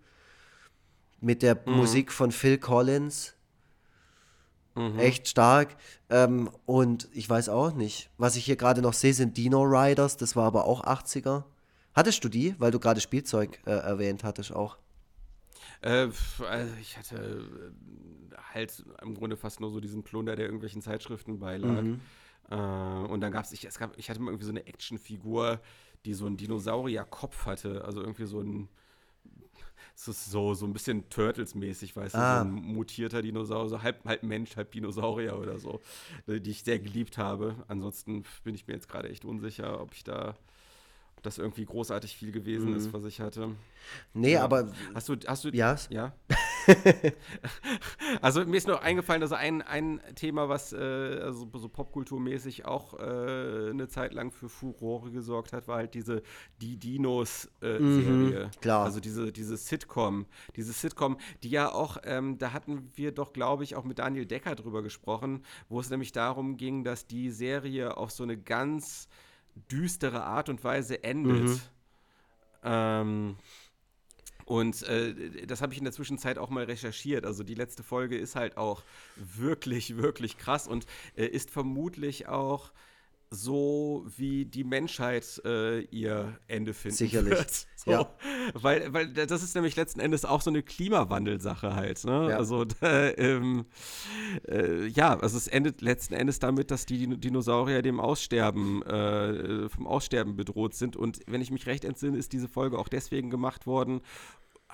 [1.21, 1.77] mit der mhm.
[1.77, 3.36] Musik von Phil Collins.
[4.77, 4.99] Mhm.
[4.99, 5.75] Echt stark.
[6.09, 8.09] Ähm, und ich weiß auch nicht.
[8.17, 10.17] Was ich hier gerade noch sehe, sind Dino Riders.
[10.17, 11.43] Das war aber auch 80er.
[11.93, 12.55] Hattest du die?
[12.59, 14.77] Weil du gerade Spielzeug äh, erwähnt hattest auch.
[15.81, 16.09] Äh,
[16.47, 21.39] also ich hatte äh, halt im Grunde fast nur so diesen Plunder, der irgendwelchen Zeitschriften
[21.39, 21.81] beilag.
[21.81, 21.99] Mhm.
[22.49, 25.59] Äh, und dann gab es, ich, gab, ich hatte mal irgendwie so eine Actionfigur,
[26.05, 27.83] die so einen Dinosaurier-Kopf hatte.
[27.83, 28.69] Also irgendwie so ein
[29.97, 32.43] es ist so, so ein bisschen Turtles-mäßig, weißt ah.
[32.43, 35.81] du, so ein mutierter Dinosaurier, so halb, halb Mensch, halb Dinosaurier oder so,
[36.27, 37.55] äh, die ich sehr geliebt habe.
[37.67, 40.35] Ansonsten bin ich mir jetzt gerade echt unsicher, ob ich da
[41.15, 42.77] ob das irgendwie großartig viel gewesen mhm.
[42.77, 43.55] ist, was ich hatte.
[44.13, 44.43] Nee, ja.
[44.43, 44.71] aber.
[44.93, 45.49] Hast du, hast du.
[45.49, 45.75] Ja.
[45.89, 46.13] Ja.
[48.21, 52.93] also mir ist noch eingefallen, also ein, ein Thema, was äh, also so popkulturmäßig auch
[52.99, 56.21] äh, eine Zeit lang für Furore gesorgt hat, war halt diese
[56.61, 58.41] Die Dinos-Serie.
[58.41, 58.85] Äh, mhm, klar.
[58.85, 60.25] Also diese, diese Sitcom.
[60.55, 64.25] Diese Sitcom, die ja auch, ähm, da hatten wir doch, glaube ich, auch mit Daniel
[64.25, 69.07] Decker drüber gesprochen, wo es nämlich darum ging, dass die Serie auf so eine ganz
[69.71, 71.47] düstere Art und Weise endet.
[71.47, 71.59] Mhm.
[72.63, 73.35] Ähm,
[74.47, 77.25] und äh, das habe ich in der Zwischenzeit auch mal recherchiert.
[77.25, 78.81] Also die letzte Folge ist halt auch
[79.17, 80.85] wirklich, wirklich krass und
[81.17, 82.71] äh, ist vermutlich auch
[83.29, 87.31] so wie die Menschheit äh, ihr Ende finden Sicherlich.
[87.31, 87.67] wird.
[87.75, 87.91] So.
[87.91, 88.09] Ja.
[88.53, 92.03] Weil, weil das ist nämlich letzten Endes auch so eine Klimawandelsache halt.
[92.05, 92.29] Ne?
[92.29, 92.37] Ja.
[92.37, 93.65] Also da, ähm,
[94.47, 99.87] äh, ja, also es endet letzten Endes damit, dass die Dinosaurier dem Aussterben, äh, vom
[99.87, 100.95] Aussterben bedroht sind.
[100.95, 104.01] Und wenn ich mich recht entsinne, ist diese Folge auch deswegen gemacht worden,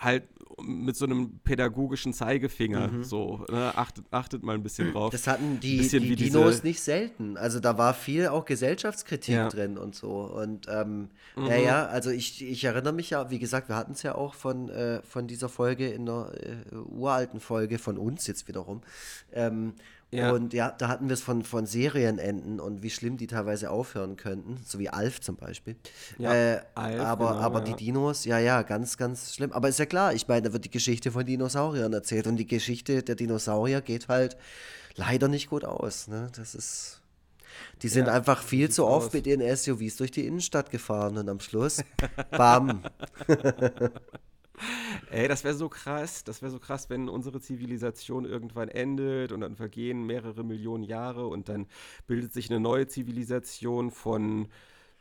[0.03, 0.23] halt
[0.61, 2.87] mit so einem pädagogischen Zeigefinger.
[2.87, 3.03] Mhm.
[3.03, 3.75] So, ne?
[3.75, 5.11] achtet, achtet mal ein bisschen drauf.
[5.11, 7.37] Das hatten die, die Dinos nicht selten.
[7.37, 9.49] Also da war viel auch Gesellschaftskritik ja.
[9.49, 10.09] drin und so.
[10.09, 11.47] Und ähm, mhm.
[11.47, 14.33] ja, ja, also ich, ich erinnere mich ja, wie gesagt, wir hatten es ja auch
[14.33, 16.31] von, äh, von dieser Folge in der
[16.71, 18.81] äh, uralten Folge von uns jetzt wiederum.
[19.33, 19.73] Ähm,
[20.13, 20.31] ja.
[20.31, 24.15] Und ja, da hatten wir es von, von Serienenden und wie schlimm die teilweise aufhören
[24.15, 25.75] könnten, so wie Alf zum Beispiel.
[26.17, 27.65] Ja, äh, Alf, aber genau, aber ja.
[27.65, 29.51] die Dinos, ja, ja, ganz, ganz schlimm.
[29.51, 32.47] Aber ist ja klar, ich meine, da wird die Geschichte von Dinosauriern erzählt und die
[32.47, 34.37] Geschichte der Dinosaurier geht halt
[34.95, 36.07] leider nicht gut aus.
[36.07, 36.29] Ne?
[36.35, 36.99] Das ist.
[37.81, 39.13] Die sind ja, einfach viel zu oft aus.
[39.13, 41.83] mit ihren SUVs durch die Innenstadt gefahren und am Schluss,
[42.31, 42.83] bam.
[45.09, 49.41] Ey, das wäre so krass, das wäre so krass, wenn unsere Zivilisation irgendwann endet und
[49.41, 51.67] dann vergehen mehrere Millionen Jahre und dann
[52.07, 54.47] bildet sich eine neue Zivilisation von,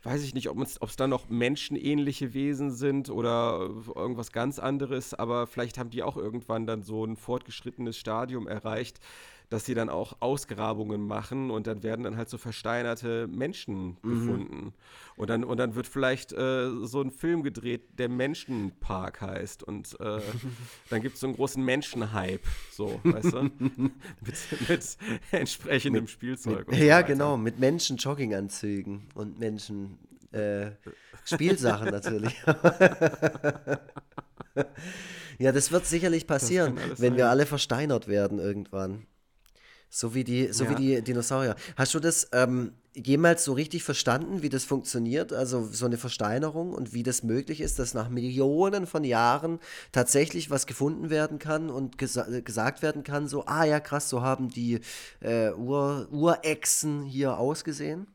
[0.03, 5.47] weiß ich nicht, ob es dann noch menschenähnliche Wesen sind oder irgendwas ganz anderes, aber
[5.47, 8.99] vielleicht haben die auch irgendwann dann so ein fortgeschrittenes Stadium erreicht,
[9.53, 14.09] dass sie dann auch Ausgrabungen machen und dann werden dann halt so versteinerte Menschen mhm.
[14.09, 14.73] gefunden.
[15.15, 19.61] Und dann, und dann wird vielleicht äh, so ein Film gedreht, der Menschenpark heißt.
[19.61, 20.21] Und äh,
[20.89, 23.43] dann gibt es so einen großen Menschenhype, so, weißt du?
[23.59, 23.93] mit,
[24.67, 24.97] mit
[25.29, 26.71] entsprechendem mit, Spielzeug.
[26.71, 29.99] Mit, ja, so genau, mit Menschen-Jogginganzügen und Menschen.
[30.31, 30.71] Äh,
[31.25, 32.35] Spielsachen natürlich.
[35.37, 37.17] ja, das wird sicherlich passieren, wenn sein.
[37.17, 39.05] wir alle versteinert werden irgendwann.
[39.95, 40.71] So wie die, so ja.
[40.71, 41.55] wie die Dinosaurier.
[41.77, 45.31] Hast du das ähm, jemals so richtig verstanden, wie das funktioniert?
[45.31, 49.59] Also so eine Versteinerung und wie das möglich ist, dass nach Millionen von Jahren
[49.91, 54.23] tatsächlich was gefunden werden kann und gesa gesagt werden kann, so, ah ja, krass, so
[54.23, 54.79] haben die
[55.19, 58.07] äh, Ur Urechsen hier ausgesehen?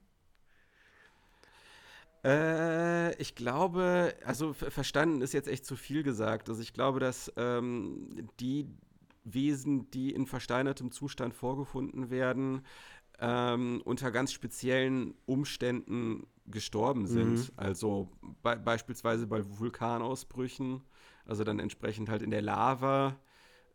[2.24, 6.48] Äh, ich glaube, also verstanden ist jetzt echt zu viel gesagt.
[6.48, 8.66] Also ich glaube, dass ähm, die
[9.24, 12.62] Wesen, die in versteinertem Zustand vorgefunden werden,
[13.20, 17.37] ähm, unter ganz speziellen Umständen gestorben sind.
[17.37, 17.48] Mhm.
[17.57, 18.09] Also
[18.42, 20.83] be beispielsweise bei Vulkanausbrüchen,
[21.24, 23.16] also dann entsprechend halt in der Lava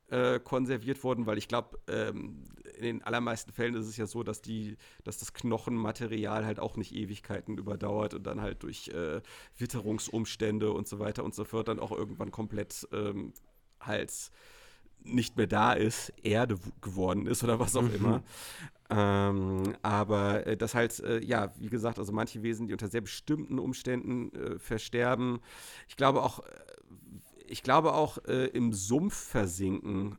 [0.07, 2.43] äh, konserviert wurden, weil ich glaube, ähm,
[2.77, 6.77] in den allermeisten Fällen ist es ja so, dass die, dass das Knochenmaterial halt auch
[6.77, 9.21] nicht Ewigkeiten überdauert und dann halt durch äh,
[9.57, 13.33] Witterungsumstände und so weiter und so fort dann auch irgendwann komplett ähm,
[13.79, 14.31] halt
[15.05, 17.95] nicht mehr da ist, Erde geworden ist oder was auch mhm.
[17.95, 18.23] immer.
[18.89, 23.01] Ähm, aber äh, das halt, äh, ja, wie gesagt, also manche Wesen, die unter sehr
[23.01, 25.39] bestimmten Umständen äh, versterben.
[25.87, 26.43] Ich glaube auch, äh,
[27.47, 30.17] ich glaube auch äh, im Sumpf versinken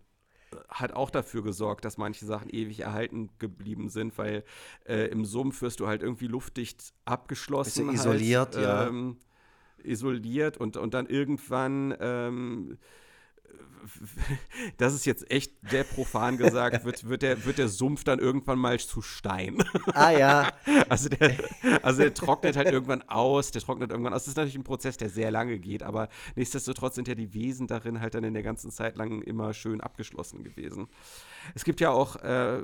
[0.68, 4.44] hat auch dafür gesorgt, dass manche Sachen ewig erhalten geblieben sind, weil
[4.86, 7.88] äh, im Sumpf wirst du halt irgendwie luftdicht abgeschlossen.
[7.88, 9.16] Bisschen isoliert, halt, ähm,
[9.78, 9.90] ja.
[9.90, 12.78] Isoliert und, und dann irgendwann ähm,
[14.78, 18.58] das ist jetzt echt sehr profan gesagt, wird, wird, der, wird der Sumpf dann irgendwann
[18.58, 19.62] mal zu Stein.
[19.92, 20.52] Ah ja.
[20.88, 21.36] Also der,
[21.82, 24.24] also der trocknet halt irgendwann aus, der trocknet irgendwann aus.
[24.24, 27.66] Das ist natürlich ein Prozess, der sehr lange geht, aber nichtsdestotrotz sind ja die Wesen
[27.66, 30.88] darin halt dann in der ganzen Zeit lang immer schön abgeschlossen gewesen.
[31.54, 32.60] Es gibt ja auch äh,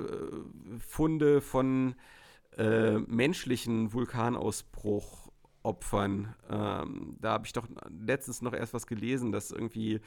[0.86, 1.94] Funde von
[2.56, 6.34] äh, menschlichen Vulkanausbruchopfern.
[6.50, 10.00] Ähm, da habe ich doch letztens noch erst was gelesen, dass irgendwie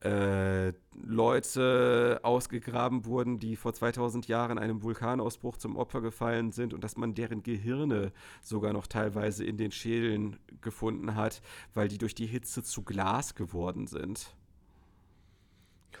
[0.00, 6.84] äh, Leute ausgegraben wurden, die vor 2000 Jahren einem Vulkanausbruch zum Opfer gefallen sind und
[6.84, 11.42] dass man deren Gehirne sogar noch teilweise in den Schädeln gefunden hat,
[11.74, 14.34] weil die durch die Hitze zu Glas geworden sind.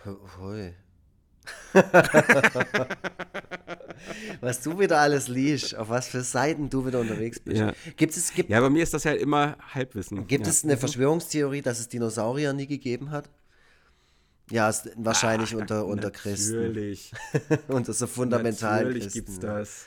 [0.04, 0.74] Hui.
[4.40, 7.58] was du wieder alles liest, auf was für Seiten du wieder unterwegs bist.
[7.58, 10.26] Ja, gibt es, gibt, ja bei mir ist das ja immer Halbwissen.
[10.26, 10.50] Gibt ja.
[10.50, 13.30] es eine Verschwörungstheorie, dass es Dinosaurier nie gegeben hat?
[14.50, 16.68] Ja, ist wahrscheinlich Ach, unter, unter Christen.
[16.68, 17.12] Natürlich.
[17.68, 19.18] unter so fundamentalen natürlich Christen.
[19.18, 19.86] Natürlich gibt es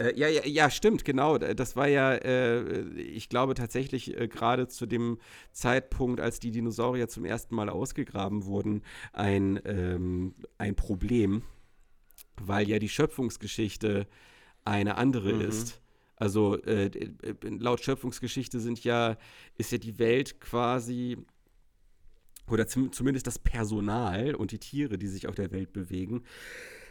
[0.00, 1.36] Äh, ja, ja, ja, stimmt, genau.
[1.38, 5.18] Das war ja, äh, ich glaube tatsächlich äh, gerade zu dem
[5.52, 8.82] Zeitpunkt, als die Dinosaurier zum ersten Mal ausgegraben wurden,
[9.12, 11.42] ein, ähm, ein Problem,
[12.40, 14.06] weil ja die Schöpfungsgeschichte
[14.64, 15.40] eine andere mhm.
[15.42, 15.82] ist.
[16.16, 16.90] Also äh,
[17.42, 19.16] laut Schöpfungsgeschichte sind ja,
[19.56, 21.18] ist ja die Welt quasi
[22.50, 26.24] oder zum, zumindest das Personal und die Tiere, die sich auf der Welt bewegen,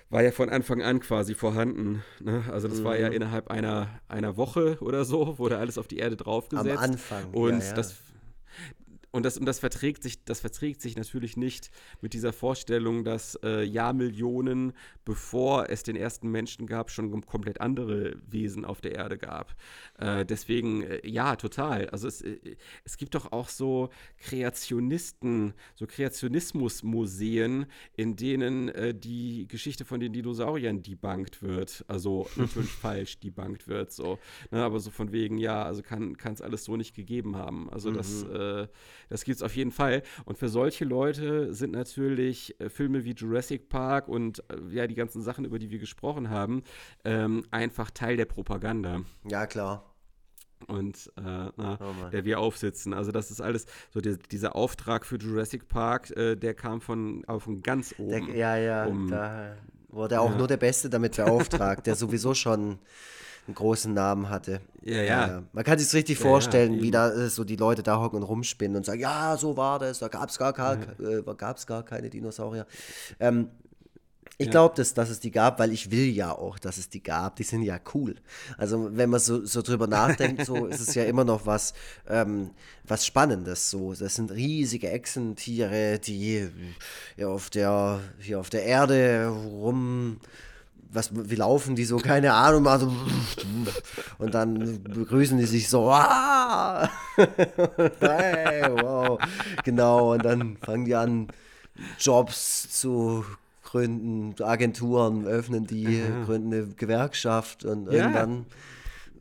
[0.09, 2.03] war ja von Anfang an quasi vorhanden.
[2.19, 2.43] Ne?
[2.51, 2.83] Also das mhm.
[2.83, 3.15] war ja mhm.
[3.15, 6.77] innerhalb einer, einer Woche oder so, wurde alles auf die Erde draufgesetzt.
[6.77, 7.31] Am Anfang.
[7.31, 7.73] Und ja, ja.
[7.73, 7.95] das
[9.11, 13.35] und das, und das verträgt sich, das verträgt sich natürlich nicht mit dieser Vorstellung, dass
[13.43, 19.17] äh, Jahrmillionen, bevor es den ersten Menschen gab, schon komplett andere Wesen auf der Erde
[19.17, 19.55] gab.
[19.97, 21.89] Äh, deswegen, äh, ja, total.
[21.89, 29.47] Also es, äh, es gibt doch auch so Kreationisten, so Kreationismusmuseen, in denen äh, die
[29.47, 31.83] Geschichte von den Dinosauriern debunked wird.
[31.87, 34.19] Also natürlich falsch debunked wird, so.
[34.51, 37.69] Ne, aber so von wegen, ja, also kann es alles so nicht gegeben haben.
[37.71, 37.95] Also mhm.
[37.95, 38.67] das äh,
[39.07, 40.03] das gibt es auf jeden Fall.
[40.25, 44.95] Und für solche Leute sind natürlich äh, Filme wie Jurassic Park und äh, ja, die
[44.95, 46.63] ganzen Sachen, über die wir gesprochen haben,
[47.05, 49.01] ähm, einfach Teil der Propaganda.
[49.29, 49.85] Ja, klar
[50.67, 52.93] und äh, na, oh der wir aufsitzen.
[52.93, 57.23] Also das ist alles, so der, dieser Auftrag für Jurassic Park, äh, der kam von,
[57.39, 58.27] von ganz oben.
[58.27, 59.55] Der, ja, ja, um, da
[59.87, 60.37] wurde auch ja.
[60.37, 62.79] nur der Beste damit beauftragt, der sowieso schon
[63.49, 64.61] einen großen Namen hatte.
[64.83, 65.43] Ja, ja.
[65.51, 68.17] man kann sich richtig ja, vorstellen, ja, wie da äh, so die Leute da hocken
[68.17, 71.21] und rumspinnen und sagen, ja, so war das, da gab es gar, gar, äh,
[71.65, 72.65] gar keine Dinosaurier.
[73.19, 73.49] Ähm,
[74.37, 74.51] ich ja.
[74.51, 77.35] glaube, dass, dass es die gab, weil ich will ja auch, dass es die gab.
[77.35, 78.15] Die sind ja cool.
[78.57, 81.73] Also wenn man so, so drüber nachdenkt, so ist es ja immer noch was,
[82.07, 82.51] ähm,
[82.85, 83.69] was Spannendes.
[83.69, 86.47] So, das sind riesige Echsentiere, die
[87.17, 90.21] ja, auf der hier auf der Erde rum
[90.91, 92.91] was, wie laufen die so, keine Ahnung, mal so,
[94.17, 96.89] und dann begrüßen die sich so, ah!
[97.99, 99.19] hey, wow,
[99.63, 101.27] genau, und dann fangen die an,
[101.99, 103.23] Jobs zu
[103.63, 106.25] gründen, Agenturen öffnen die, Aha.
[106.25, 107.93] gründen eine Gewerkschaft und ja.
[107.93, 108.45] irgendwann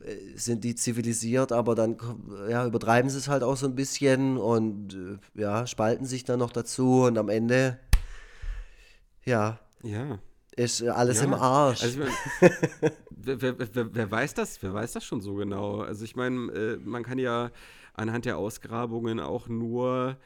[0.03, 1.97] äh, sind die zivilisiert, aber dann
[2.49, 4.93] ja, übertreiben sie es halt auch so ein bisschen und
[5.35, 7.79] äh, ja, spalten sich dann noch dazu und am Ende,
[9.23, 9.59] ja.
[9.83, 10.19] Ja
[10.59, 11.83] ist alles ja, im Arsch.
[11.83, 12.09] Also ich
[12.41, 12.51] mein,
[13.09, 14.61] wer, wer, wer, wer, weiß das?
[14.61, 15.81] Wer weiß das schon so genau?
[15.81, 17.51] Also ich meine, äh, man kann ja
[17.93, 20.17] anhand der Ausgrabungen auch nur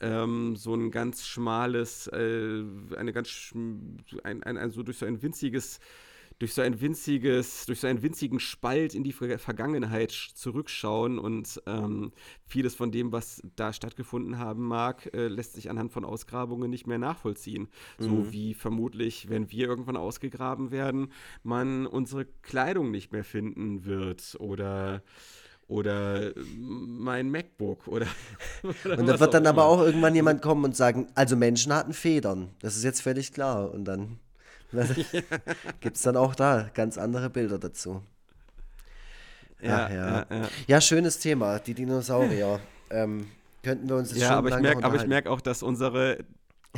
[0.00, 2.64] ähm, so ein ganz schmales, äh,
[2.96, 3.52] eine ganz
[4.24, 5.78] ein, ein, ein, so durch so ein winziges
[6.42, 12.10] durch so ein winziges, durch so einen winzigen Spalt in die Vergangenheit zurückschauen und ähm,
[12.44, 16.88] vieles von dem, was da stattgefunden haben mag, äh, lässt sich anhand von Ausgrabungen nicht
[16.88, 17.68] mehr nachvollziehen.
[18.00, 18.02] Mhm.
[18.02, 21.12] So wie vermutlich, wenn wir irgendwann ausgegraben werden,
[21.44, 25.04] man unsere Kleidung nicht mehr finden wird oder
[25.68, 28.08] oder mein MacBook oder,
[28.84, 31.92] oder und da wird dann aber auch irgendwann jemand kommen und sagen, also Menschen hatten
[31.92, 32.48] Federn.
[32.58, 34.18] Das ist jetzt völlig klar und dann
[35.80, 38.02] Gibt es dann auch da ganz andere Bilder dazu.
[39.60, 39.96] Ja, Ach, ja.
[39.96, 40.48] Ja, ja.
[40.66, 42.60] ja, schönes Thema, die Dinosaurier.
[42.90, 43.28] ähm,
[43.62, 46.18] könnten wir uns jetzt ja, schon aber ich merke, aber ich merke auch, dass unsere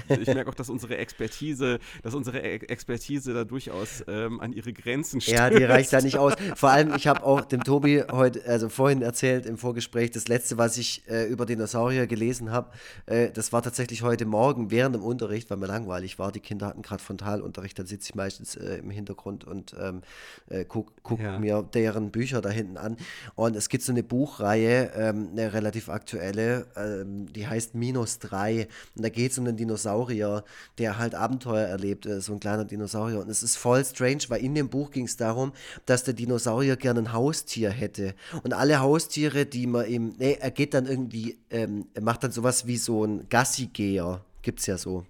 [0.09, 5.21] ich merke auch, dass unsere Expertise, dass unsere Expertise da durchaus ähm, an ihre Grenzen
[5.21, 5.37] stößt.
[5.37, 6.35] Ja, die reicht da nicht aus.
[6.57, 10.59] Vor allem, ich habe auch dem Tobi heute, also vorhin erzählt im Vorgespräch, das letzte,
[10.59, 12.71] was ich äh, über Dinosaurier gelesen habe,
[13.07, 16.33] äh, das war tatsächlich heute Morgen während dem Unterricht, weil mir langweilig war.
[16.33, 20.03] Die Kinder hatten gerade Frontalunterricht, dann sitze ich meistens äh, im Hintergrund und ähm,
[20.49, 21.39] äh, gucke guck ja.
[21.39, 22.97] mir deren Bücher da hinten an.
[23.37, 28.67] Und es gibt so eine Buchreihe, ähm, eine relativ aktuelle, ähm, die heißt Minus 3.
[28.97, 29.84] Und da geht es um den Dinosaurier.
[29.85, 30.45] Dinosaurier,
[30.79, 33.21] der halt Abenteuer erlebt, so ein kleiner Dinosaurier.
[33.21, 35.53] Und es ist voll strange, weil in dem Buch ging es darum,
[35.87, 38.15] dass der Dinosaurier gerne ein Haustier hätte.
[38.43, 42.67] Und alle Haustiere, die man ihm, nee, er geht dann irgendwie, ähm, macht dann sowas
[42.67, 45.05] wie so ein Gassigeher, gibt es ja so.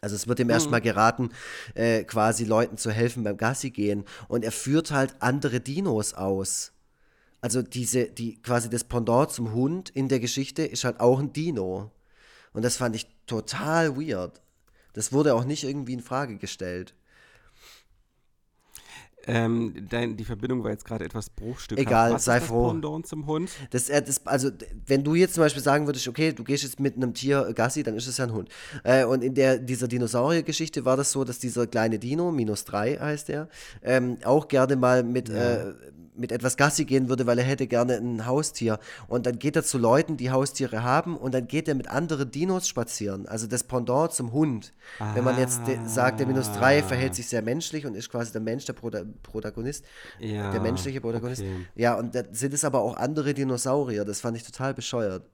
[0.00, 1.30] Also es wird ihm erstmal geraten,
[1.74, 4.04] äh, quasi Leuten zu helfen beim Gassi gehen.
[4.28, 6.72] Und er führt halt andere Dinos aus.
[7.40, 11.32] Also diese, die quasi das Pendant zum Hund in der Geschichte ist halt auch ein
[11.32, 11.90] Dino.
[12.52, 14.40] Und das fand ich total weird.
[14.92, 16.94] Das wurde auch nicht irgendwie in Frage gestellt.
[19.28, 21.86] Ähm, dein, die Verbindung war jetzt gerade etwas bruchstückhaft.
[21.86, 22.70] Egal, Was sei froh.
[22.70, 23.50] Pendant zum Hund?
[23.70, 24.50] Das, äh, das, also,
[24.86, 27.82] wenn du jetzt zum Beispiel sagen würdest, okay, du gehst jetzt mit einem Tier Gassi,
[27.82, 28.48] dann ist es ja ein Hund.
[28.84, 32.96] Äh, und in der, dieser Dinosaurier-Geschichte war das so, dass dieser kleine Dino, minus drei
[32.96, 33.48] heißt er,
[33.82, 35.70] ähm, auch gerne mal mit, ja.
[35.70, 35.74] äh,
[36.18, 38.78] mit etwas Gassi gehen würde, weil er hätte gerne ein Haustier.
[39.08, 42.30] Und dann geht er zu Leuten, die Haustiere haben, und dann geht er mit anderen
[42.30, 43.26] Dinos spazieren.
[43.26, 44.72] Also das Pendant zum Hund.
[44.98, 45.14] Ah.
[45.14, 48.40] Wenn man jetzt sagt, der minus drei verhält sich sehr menschlich und ist quasi der
[48.40, 48.90] Mensch der Pro
[49.22, 49.84] Protagonist,
[50.20, 51.42] ja, der menschliche Protagonist.
[51.42, 51.66] Okay.
[51.74, 54.04] Ja, und da sind es aber auch andere Dinosaurier.
[54.04, 55.28] Das fand ich total bescheuert.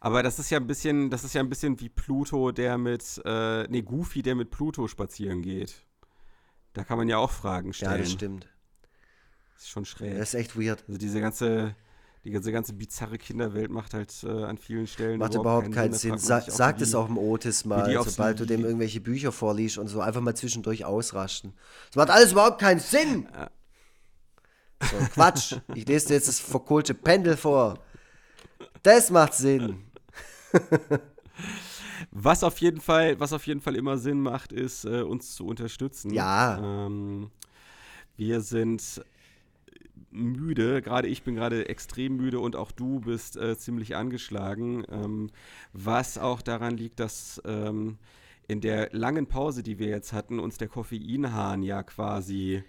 [0.00, 3.20] Aber das ist ja ein bisschen, das ist ja ein bisschen wie Pluto, der mit,
[3.24, 5.86] äh, nee, Goofy, der mit Pluto spazieren geht.
[6.72, 7.92] Da kann man ja auch Fragen stellen.
[7.92, 8.48] Ja, das stimmt.
[9.62, 10.18] Das ist schon schräg.
[10.18, 10.82] Das ist echt weird.
[10.88, 11.76] Also diese ganze,
[12.24, 15.92] die ganze, ganze bizarre Kinderwelt macht halt äh, an vielen Stellen macht überhaupt, überhaupt keinen
[15.92, 16.18] Sinn.
[16.18, 20.00] Sa sag es auch im Otis mal, sobald du dem irgendwelche Bücher vorliest und so
[20.00, 21.52] einfach mal zwischendurch ausrasten.
[21.90, 23.28] Das macht alles überhaupt keinen Sinn.
[24.80, 25.54] So, Quatsch.
[25.76, 27.78] Ich lese dir jetzt das verkohlte Pendel vor.
[28.82, 29.84] Das macht Sinn.
[32.10, 35.46] was auf jeden Fall, was auf jeden Fall immer Sinn macht, ist, äh, uns zu
[35.46, 36.12] unterstützen.
[36.12, 36.58] Ja.
[36.58, 37.30] Ähm,
[38.16, 39.02] wir sind
[40.12, 40.82] müde.
[40.82, 44.84] Gerade ich bin gerade extrem müde und auch du bist äh, ziemlich angeschlagen.
[44.90, 45.30] Ähm,
[45.72, 47.98] was auch daran liegt, dass ähm,
[48.48, 52.62] in der langen Pause, die wir jetzt hatten, uns der Koffeinhahn ja quasi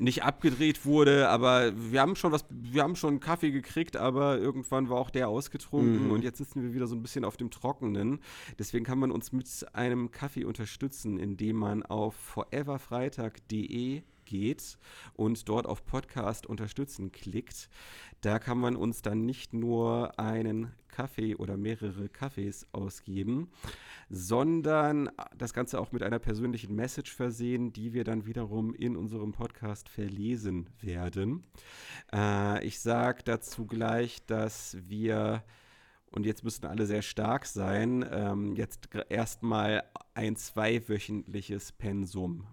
[0.00, 4.88] nicht abgedreht wurde, aber wir haben schon was, wir haben schon Kaffee gekriegt, aber irgendwann
[4.88, 6.10] war auch der ausgetrunken mhm.
[6.10, 8.20] und jetzt sitzen wir wieder so ein bisschen auf dem Trockenen.
[8.58, 14.78] Deswegen kann man uns mit einem Kaffee unterstützen, indem man auf foreverfreitag.de geht
[15.12, 17.68] und dort auf Podcast unterstützen klickt,
[18.20, 23.50] da kann man uns dann nicht nur einen Kaffee oder mehrere Kaffees ausgeben,
[24.08, 29.32] sondern das Ganze auch mit einer persönlichen Message versehen, die wir dann wiederum in unserem
[29.32, 31.44] Podcast verlesen werden.
[32.12, 35.42] Äh, ich sage dazu gleich, dass wir
[36.12, 42.48] und jetzt müssten alle sehr stark sein, ähm, jetzt erstmal ein zweiwöchentliches Pensum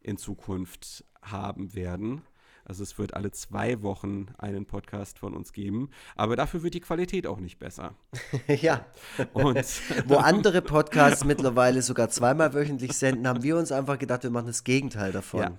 [0.00, 2.22] in Zukunft haben werden.
[2.64, 6.80] Also es wird alle zwei Wochen einen Podcast von uns geben, aber dafür wird die
[6.80, 7.94] Qualität auch nicht besser.
[8.46, 8.86] ja.
[9.32, 9.56] Und
[10.06, 14.46] Wo andere Podcasts mittlerweile sogar zweimal wöchentlich senden, haben wir uns einfach gedacht, wir machen
[14.46, 15.40] das Gegenteil davon.
[15.40, 15.52] Ja.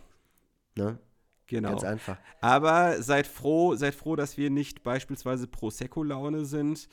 [0.75, 0.99] Ne?
[1.47, 1.71] Genau.
[1.71, 2.17] Ganz einfach.
[2.39, 6.87] Aber seid froh, seid froh, dass wir nicht beispielsweise Prosecco-Laune sind.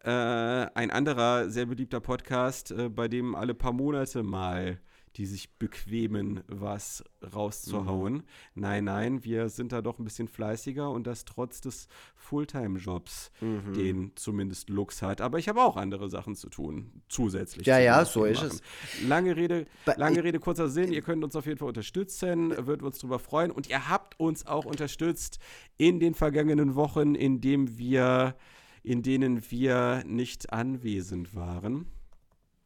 [0.00, 4.80] Äh, ein anderer sehr beliebter Podcast, äh, bei dem alle paar Monate mal
[5.16, 7.04] die sich bequemen, was
[7.34, 8.14] rauszuhauen.
[8.14, 8.22] Mhm.
[8.54, 13.74] Nein, nein, wir sind da doch ein bisschen fleißiger und das trotz des Fulltime-Jobs, mhm.
[13.74, 15.20] den zumindest Lux hat.
[15.20, 17.66] Aber ich habe auch andere Sachen zu tun, zusätzlich.
[17.66, 18.62] Ja, ja, so ist es.
[19.06, 20.92] Lange Rede, lange Rede, kurzer Sinn.
[20.92, 23.50] Ihr könnt uns auf jeden Fall unterstützen, würden uns darüber freuen.
[23.50, 25.38] Und ihr habt uns auch unterstützt
[25.76, 28.34] in den vergangenen Wochen, in, dem wir,
[28.82, 31.86] in denen wir nicht anwesend waren.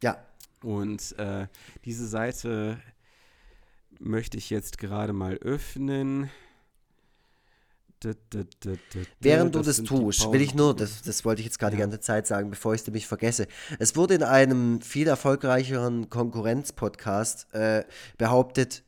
[0.03, 0.19] Ja,
[0.67, 1.47] und äh,
[1.85, 2.79] diese Seite
[4.01, 6.29] möchte ich jetzt gerade mal öffnen.
[9.21, 11.77] Während du das, das tust, will ich nur, das, das wollte ich jetzt gerade ja.
[11.77, 13.47] die ganze Zeit sagen, bevor ich es nämlich vergesse.
[13.79, 17.85] Es wurde in einem viel erfolgreicheren Konkurrenz-Podcast äh,
[18.19, 18.83] behauptet,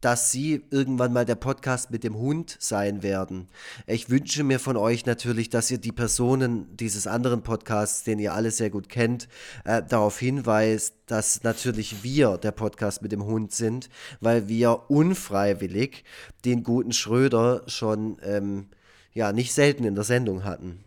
[0.00, 3.48] dass Sie irgendwann mal der Podcast mit dem Hund sein werden.
[3.86, 8.34] Ich wünsche mir von euch natürlich, dass ihr die Personen dieses anderen Podcasts, den ihr
[8.34, 9.28] alle sehr gut kennt,
[9.64, 13.88] äh, darauf hinweist, dass natürlich wir der Podcast mit dem Hund sind,
[14.20, 16.04] weil wir unfreiwillig
[16.44, 18.66] den guten Schröder schon ähm,
[19.12, 20.84] ja nicht selten in der Sendung hatten.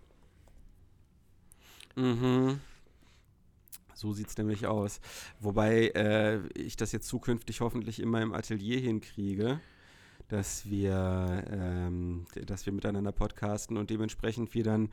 [1.95, 2.59] Mhm.
[3.99, 5.01] So sieht es nämlich aus.
[5.41, 9.59] Wobei äh, ich das jetzt zukünftig hoffentlich in meinem Atelier hinkriege,
[10.29, 14.87] dass wir, ähm, dass wir miteinander podcasten und dementsprechend wir dann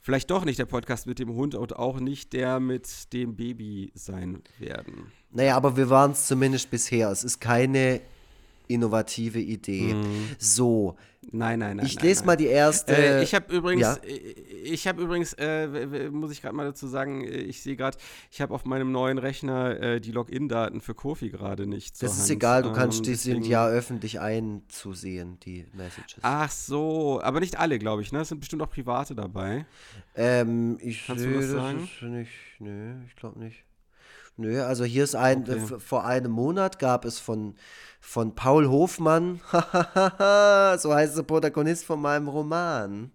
[0.00, 3.90] vielleicht doch nicht der Podcast mit dem Hund und auch nicht der mit dem Baby
[3.94, 5.10] sein werden.
[5.32, 7.10] Naja, aber wir waren es zumindest bisher.
[7.10, 8.00] Es ist keine
[8.68, 9.94] innovative Idee.
[9.94, 10.28] Mhm.
[10.38, 10.96] So.
[11.30, 11.86] Nein, nein, nein.
[11.86, 12.96] Ich lese nein, mal die erste.
[12.96, 13.94] Äh, ich habe übrigens, ja?
[13.96, 14.16] Äh,
[14.62, 17.98] ich habe übrigens, äh, muss ich gerade mal dazu sagen, äh, ich sehe gerade,
[18.30, 22.02] ich habe auf meinem neuen Rechner äh, die Login-Daten für Kofi gerade nicht.
[22.02, 22.30] Das ist Hand.
[22.30, 26.18] egal, du kannst ähm, die sind ja öffentlich einzusehen, die Messages.
[26.22, 28.20] Ach so, aber nicht alle, glaube ich, ne?
[28.20, 29.66] Es sind bestimmt auch private dabei.
[30.14, 31.88] Ähm, ich Kannst du das, das sagen?
[32.00, 33.64] nicht, nö, ich glaube nicht.
[34.38, 35.78] Nö, also hier ist ein, okay.
[35.78, 37.56] vor einem Monat gab es von
[38.00, 43.10] von Paul Hofmann, so heißt der Protagonist von meinem Roman.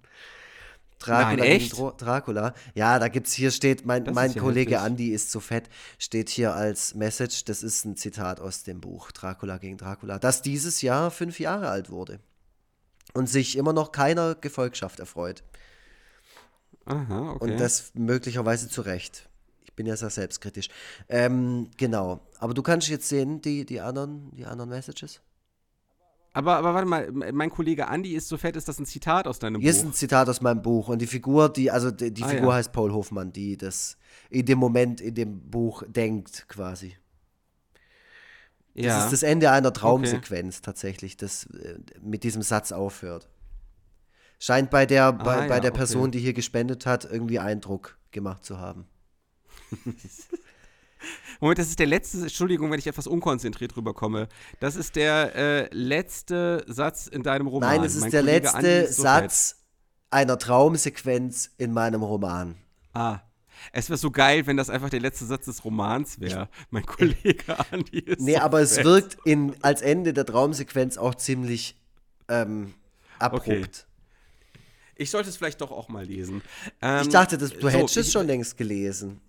[1.00, 1.78] Dracula, Nein, echt?
[1.98, 2.54] Dracula.
[2.76, 4.88] Ja, da gibt's hier steht, mein, mein Kollege heftig.
[4.88, 9.12] Andy ist zu fett, steht hier als Message, das ist ein Zitat aus dem Buch
[9.12, 12.20] Dracula gegen Dracula, das dieses Jahr fünf Jahre alt wurde
[13.14, 15.44] und sich immer noch keiner Gefolgschaft erfreut.
[16.86, 17.44] Aha, okay.
[17.44, 19.30] Und das möglicherweise zu Recht.
[19.74, 20.70] Ich bin ja sehr selbstkritisch.
[21.10, 22.22] Ähm, genau.
[22.38, 25.20] Aber du kannst jetzt sehen, die, die, anderen, die anderen Messages.
[26.32, 29.40] Aber, aber warte mal, mein Kollege Andy ist so fett, ist das ein Zitat aus
[29.40, 29.74] deinem Hier Buch?
[29.74, 30.90] Hier ist ein Zitat aus meinem Buch.
[30.90, 32.54] Und die Figur, die, also die, die ah, Figur ja.
[32.58, 33.98] heißt Paul Hofmann, die das
[34.30, 36.96] in dem Moment in dem Buch denkt, quasi.
[38.76, 39.06] Das ja.
[39.06, 40.66] ist das Ende einer Traumsequenz okay.
[40.66, 43.28] tatsächlich, das äh, mit diesem Satz aufhört.
[44.38, 47.98] Scheint bei der, ah, bei, ja, bei der Person, die hier gespendet hat, irgendwie Eindruck
[48.12, 48.86] gemacht zu haben.
[51.40, 54.28] Moment, das ist der letzte, Entschuldigung, wenn ich etwas unkonzentriert rüberkomme.
[54.60, 57.78] Das ist der äh, letzte Satz in deinem Roman.
[57.78, 59.58] Nein, es ist mein der Kollege letzte ist so Satz fett.
[60.12, 62.56] einer Traumsequenz in meinem Roman.
[62.94, 63.20] Ah.
[63.72, 66.50] Es wäre so geil, wenn das einfach der letzte Satz des Romans wäre.
[66.70, 68.22] Mein Kollege Andi ist.
[68.22, 68.80] Nee, so aber fett.
[68.80, 71.78] es wirkt in, als Ende der Traumsequenz auch ziemlich
[72.28, 72.74] ähm,
[73.20, 73.48] abrupt.
[73.48, 73.68] Okay.
[74.96, 76.42] Ich sollte es vielleicht doch auch mal lesen.
[76.82, 79.22] Ähm, ich dachte, das, du so, hättest es schon längst gelesen.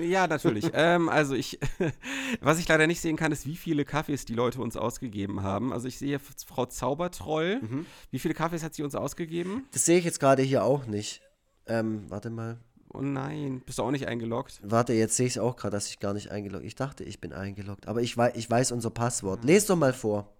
[0.00, 0.70] Ja, natürlich.
[0.74, 1.58] ähm, also ich,
[2.40, 5.72] was ich leider nicht sehen kann, ist, wie viele Kaffees die Leute uns ausgegeben haben.
[5.72, 7.60] Also ich sehe Frau Zaubertroll.
[7.60, 7.86] Mhm.
[8.10, 9.66] Wie viele Kaffees hat sie uns ausgegeben?
[9.72, 11.22] Das sehe ich jetzt gerade hier auch nicht.
[11.66, 12.58] Ähm, warte mal.
[12.94, 14.60] Oh nein, bist du auch nicht eingeloggt?
[14.62, 17.20] Warte, jetzt sehe ich es auch gerade, dass ich gar nicht eingeloggt Ich dachte, ich
[17.20, 19.42] bin eingeloggt, aber ich, wei ich weiß unser Passwort.
[19.42, 19.48] Mhm.
[19.48, 20.32] Lest doch mal vor.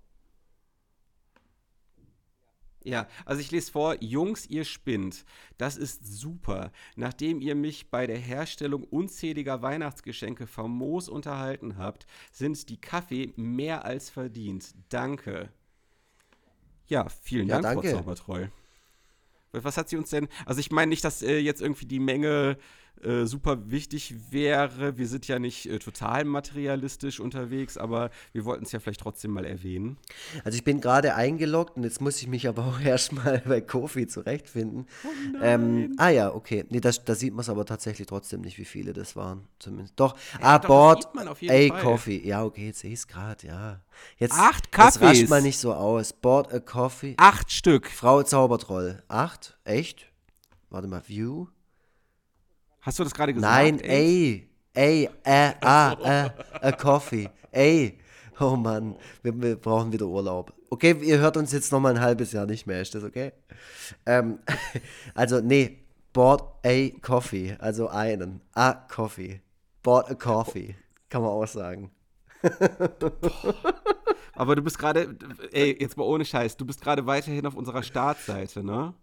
[2.85, 5.25] Ja, also ich lese vor, Jungs, ihr spinnt.
[5.57, 6.71] Das ist super.
[6.97, 13.85] Nachdem ihr mich bei der Herstellung unzähliger Weihnachtsgeschenke famos unterhalten habt, sind die Kaffee mehr
[13.85, 14.75] als verdient.
[14.89, 15.51] Danke.
[16.87, 17.91] Ja, vielen ja, Dank, danke.
[17.91, 18.47] Frau Zaubertreu.
[19.53, 20.29] Was hat sie uns denn?
[20.47, 22.59] Also ich meine nicht, dass äh, jetzt irgendwie die Menge
[23.05, 24.99] äh, super wichtig wäre.
[24.99, 29.33] Wir sind ja nicht äh, total materialistisch unterwegs, aber wir wollten es ja vielleicht trotzdem
[29.33, 29.97] mal erwähnen.
[30.45, 34.07] Also ich bin gerade eingeloggt und jetzt muss ich mich aber auch erstmal bei Kofi
[34.07, 34.87] zurechtfinden.
[35.05, 36.65] Oh ähm, ah ja, okay.
[36.71, 39.47] Nee, da sieht man es aber tatsächlich trotzdem nicht, wie viele das waren.
[39.59, 39.95] Zumindest.
[39.97, 42.27] Doch, ja, ah, Board, a Coffee.
[42.27, 43.81] Ja, okay, jetzt sehe ich es gerade, ja.
[44.17, 44.95] Jetzt, Acht Kaffees.
[44.95, 46.13] Das rascht mal nicht so aus.
[46.13, 47.15] Board a Coffee.
[47.17, 47.91] Acht Stück.
[47.91, 49.03] Frau Zaubertroll.
[49.09, 49.59] Acht?
[49.65, 50.11] Echt?
[50.71, 51.47] Warte mal, View.
[52.89, 53.53] Hast du das gerade gesagt?
[53.53, 54.49] Nein, ey.
[54.73, 56.31] Ey, äh, ah, äh,
[56.63, 57.29] a coffee.
[57.53, 57.99] Ey.
[58.41, 60.55] Oh Mann, wir, wir, brauchen wieder Urlaub.
[60.71, 63.33] Okay, ihr hört uns jetzt noch mal ein halbes Jahr nicht mehr, ist das okay?
[64.07, 64.39] Ähm,
[65.15, 65.85] also, nee,
[66.15, 68.41] bought a coffee, also einen.
[68.55, 69.43] A coffee.
[69.83, 70.75] Bought a coffee,
[71.11, 71.91] kann man auch sagen.
[74.35, 75.15] Aber du bist gerade,
[75.53, 78.95] ey, jetzt mal ohne Scheiß, du bist gerade weiterhin auf unserer Startseite, ne?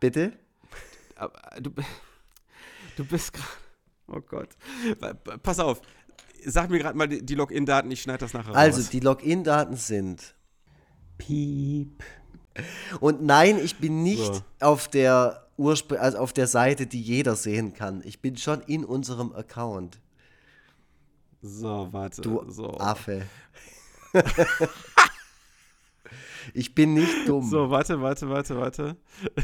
[0.00, 0.32] Bitte?
[1.60, 1.70] Du,
[2.96, 3.48] Du bist gerade.
[4.08, 4.48] Oh Gott.
[5.42, 5.80] Pass auf.
[6.44, 8.56] Sag mir gerade mal die, Login-Daten, ich schneide das nachher raus.
[8.56, 10.34] Also, die Login-Daten sind.
[11.18, 12.02] Piep.
[13.00, 14.42] Und nein, ich bin nicht so.
[14.60, 18.02] auf der Urspr also auf der Seite, die jeder sehen kann.
[18.04, 20.00] Ich bin schon in unserem Account.
[21.42, 22.22] So, warte.
[22.22, 22.78] Du so.
[22.78, 23.26] Affe.
[26.54, 27.48] ich bin nicht dumm.
[27.48, 28.96] So, warte, warte, warte, warte.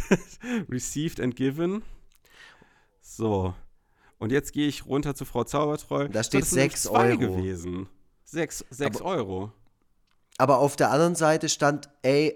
[0.71, 1.83] Received and given.
[3.17, 3.55] So.
[4.19, 6.09] Und jetzt gehe ich runter zu Frau Zaubertreu.
[6.09, 7.19] Da steht 6 Euro.
[7.19, 7.89] gewesen.
[8.25, 9.53] 6, 6 aber, Euro.
[10.39, 12.33] Aber auf der anderen Seite stand A, äh,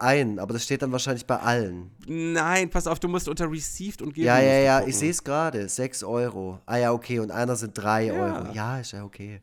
[0.00, 1.90] ein, aber das steht dann wahrscheinlich bei allen.
[2.06, 4.26] Nein, pass auf, du musst unter Received und geben.
[4.26, 5.68] Ja, ja, ja, ich sehe es gerade.
[5.68, 6.58] 6 Euro.
[6.66, 7.20] Ah ja, okay.
[7.20, 8.12] Und einer sind 3 ja.
[8.14, 8.52] Euro.
[8.52, 9.40] Ja, ist ja okay.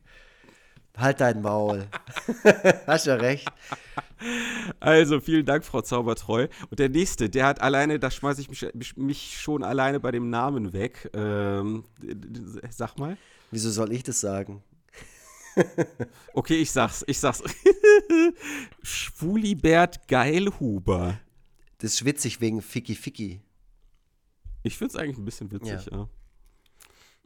[0.96, 1.86] Halt dein Maul.
[2.86, 3.48] Hast ja recht.
[4.80, 6.48] Also, vielen Dank, Frau Zaubertreu.
[6.70, 10.30] Und der nächste, der hat alleine, da schmeiße ich mich, mich, schon alleine bei dem
[10.30, 11.10] Namen weg.
[11.14, 11.84] Ähm,
[12.70, 13.16] sag mal.
[13.50, 14.62] Wieso soll ich das sagen?
[16.34, 17.42] okay, ich sag's, ich sag's.
[18.82, 21.18] Schwulibert Geilhuber.
[21.78, 23.40] Das ist witzig wegen Ficky Ficky.
[24.62, 25.98] Ich find's eigentlich ein bisschen witzig, ja.
[25.98, 26.08] ja.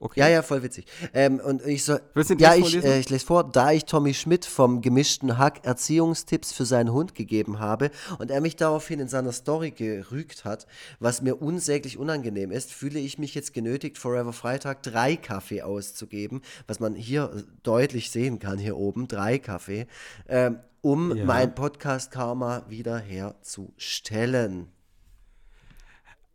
[0.03, 0.19] Okay.
[0.19, 0.87] Ja, ja, voll witzig.
[1.15, 1.97] Ähm, und ich so,
[2.39, 6.65] ja, ich, äh, ich lese vor, da ich Tommy Schmidt vom gemischten Hack Erziehungstipps für
[6.65, 10.67] seinen Hund gegeben habe und er mich daraufhin in seiner Story gerügt hat,
[10.99, 16.43] was mir unsäglich unangenehm ist, fühle ich mich jetzt genötigt, Forever Freitag drei Kaffee auszugeben,
[16.67, 19.87] was man hier deutlich sehen kann, hier oben, drei Kaffee,
[20.29, 21.25] ähm, um ja.
[21.25, 24.67] mein Podcast Karma wiederherzustellen.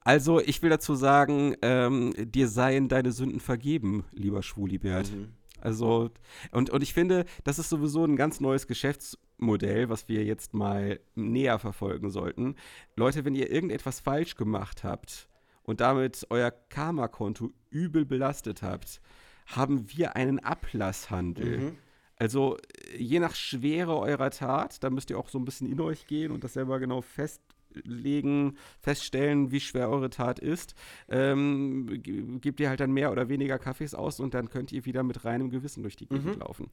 [0.08, 5.12] Also, ich will dazu sagen, ähm, dir seien deine Sünden vergeben, lieber Schwulibert.
[5.12, 5.34] Mhm.
[5.60, 6.12] Also,
[6.52, 11.02] und, und ich finde, das ist sowieso ein ganz neues Geschäftsmodell, was wir jetzt mal
[11.16, 12.56] näher verfolgen sollten.
[12.96, 15.28] Leute, wenn ihr irgendetwas falsch gemacht habt
[15.64, 19.02] und damit euer Karma-Konto übel belastet habt,
[19.46, 21.58] haben wir einen Ablasshandel.
[21.58, 21.78] Mhm.
[22.16, 22.56] Also
[22.98, 26.32] je nach Schwere eurer Tat, da müsst ihr auch so ein bisschen in euch gehen
[26.32, 27.42] und das selber genau fest
[27.78, 30.76] festlegen, feststellen, wie schwer eure Tat ist,
[31.10, 32.02] ähm,
[32.42, 35.26] gebt ihr halt dann mehr oder weniger Kaffees aus und dann könnt ihr wieder mit
[35.26, 36.40] reinem Gewissen durch die Gegend mhm.
[36.40, 36.72] laufen.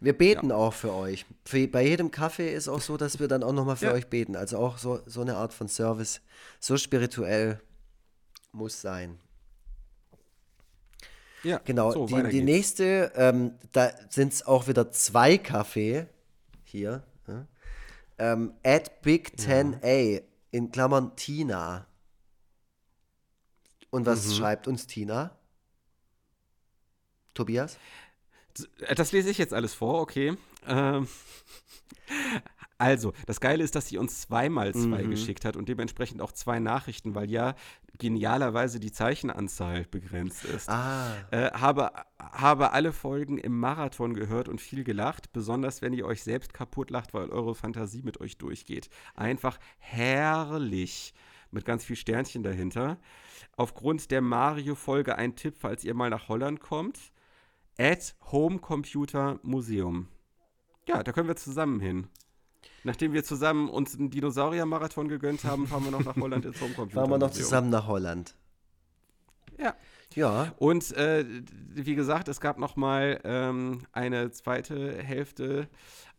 [0.00, 0.56] Wir beten ja.
[0.56, 1.26] auch für euch.
[1.44, 3.92] Für, bei jedem Kaffee ist auch so, dass wir dann auch nochmal für ja.
[3.92, 4.36] euch beten.
[4.36, 6.20] Also auch so, so eine Art von Service.
[6.60, 7.60] So spirituell
[8.52, 9.18] muss sein.
[11.42, 11.92] Ja, genau.
[11.92, 16.06] So, die, die nächste, ähm, da sind es auch wieder zwei Kaffee
[16.62, 17.02] hier.
[17.26, 17.46] Ja?
[18.22, 20.20] Ähm, at Big 10A, ja.
[20.52, 21.88] in Klammern Tina.
[23.90, 24.32] Und was mhm.
[24.34, 25.36] schreibt uns Tina?
[27.34, 27.78] Tobias?
[28.94, 30.36] Das lese ich jetzt alles vor, okay.
[30.68, 31.08] Ähm,
[32.82, 35.10] also, das Geile ist, dass sie uns zweimal zwei mhm.
[35.10, 37.54] geschickt hat und dementsprechend auch zwei Nachrichten, weil ja
[37.98, 40.68] genialerweise die Zeichenanzahl begrenzt ist.
[40.68, 41.14] Ah.
[41.30, 46.24] Äh, habe, habe alle Folgen im Marathon gehört und viel gelacht, besonders wenn ihr euch
[46.24, 48.88] selbst kaputt lacht, weil eure Fantasie mit euch durchgeht.
[49.14, 51.14] Einfach herrlich.
[51.52, 52.98] Mit ganz viel Sternchen dahinter.
[53.56, 56.98] Aufgrund der Mario-Folge ein Tipp, falls ihr mal nach Holland kommt.
[57.78, 60.08] At Home Computer Museum.
[60.88, 62.08] Ja, da können wir zusammen hin.
[62.84, 67.00] Nachdem wir zusammen uns einen Dinosaurier-Marathon gegönnt haben, fahren wir noch nach Holland ins Homecomputer.
[67.00, 68.34] Fahren wir noch zusammen nach Holland.
[69.58, 69.74] Ja.
[70.14, 70.52] Ja.
[70.58, 71.24] Und äh,
[71.74, 75.68] wie gesagt, es gab noch mal ähm, eine zweite Hälfte.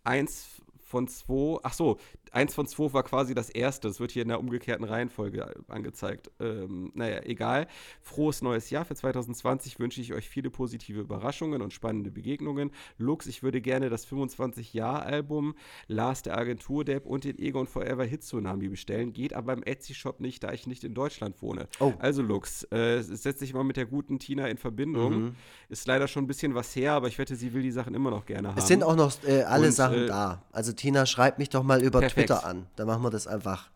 [0.03, 1.59] Eins von zwei.
[1.63, 1.97] Ach so,
[2.33, 3.87] eins von zwei war quasi das erste.
[3.87, 6.31] Das wird hier in der umgekehrten Reihenfolge angezeigt.
[6.39, 7.67] Ähm, naja, egal.
[8.01, 12.71] Frohes neues Jahr für 2020 wünsche ich euch viele positive Überraschungen und spannende Begegnungen.
[12.97, 15.55] Lux, ich würde gerne das 25-Jahr-Album
[15.87, 19.13] Last der Agentur Depp und den Egon Forever Hit Tsunami bestellen.
[19.13, 21.67] Geht aber im Etsy-Shop nicht, da ich nicht in Deutschland wohne.
[21.79, 21.93] Oh.
[21.99, 25.23] Also, Lux, äh, setz dich mal mit der guten Tina in Verbindung.
[25.23, 25.35] Mhm.
[25.69, 28.09] Ist leider schon ein bisschen was her, aber ich wette, sie will die Sachen immer
[28.09, 28.57] noch gerne haben.
[28.57, 30.43] Es sind auch noch äh, alle und, Sachen äh, da.
[30.51, 32.22] Also, Tina, schreib mich doch mal über perfekt.
[32.22, 32.67] Twitter an.
[32.75, 33.69] Dann machen wir das einfach.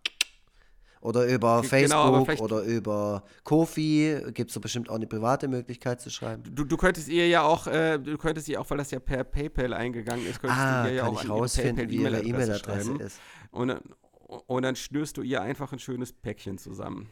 [1.01, 5.47] Oder über genau, Facebook genau, oder über Kofi gibt es da bestimmt auch eine private
[5.47, 6.43] Möglichkeit zu schreiben.
[6.53, 9.23] Du, du könntest ihr ja auch, äh, du könntest ihr auch, weil das ja per
[9.23, 13.03] PayPal eingegangen ist, könntest ah, du ihr ja auch ich rausfinden, wie ihre E-Mail-Adresse e
[13.03, 13.19] ist.
[13.51, 13.79] Und,
[14.47, 17.09] und dann schnürst du ihr einfach ein schönes Päckchen zusammen.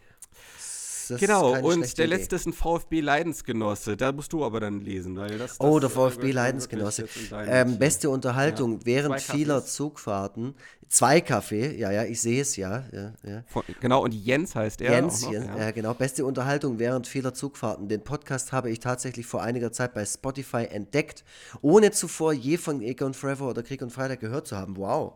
[1.07, 3.97] Das genau, und der letzte ist ein VfB-Leidensgenosse.
[3.97, 5.59] Da musst du aber dann lesen, weil das.
[5.59, 7.07] Oh, der VfB-Leidensgenosse.
[7.47, 8.85] Ähm, beste Unterhaltung ja.
[8.85, 10.55] während vieler Zugfahrten.
[10.87, 12.83] Zwei Kaffee, ja, ja, ich sehe es, ja.
[12.91, 13.43] ja, ja.
[13.47, 14.91] Von, genau, und Jens heißt er.
[14.91, 15.71] Jens, noch, Jens ja.
[15.71, 15.93] genau.
[15.95, 17.89] Beste Unterhaltung während vieler Zugfahrten.
[17.89, 21.23] Den Podcast habe ich tatsächlich vor einiger Zeit bei Spotify entdeckt,
[21.61, 24.77] ohne zuvor je von Egon Forever oder Krieg und Freitag gehört zu haben.
[24.77, 25.13] Wow.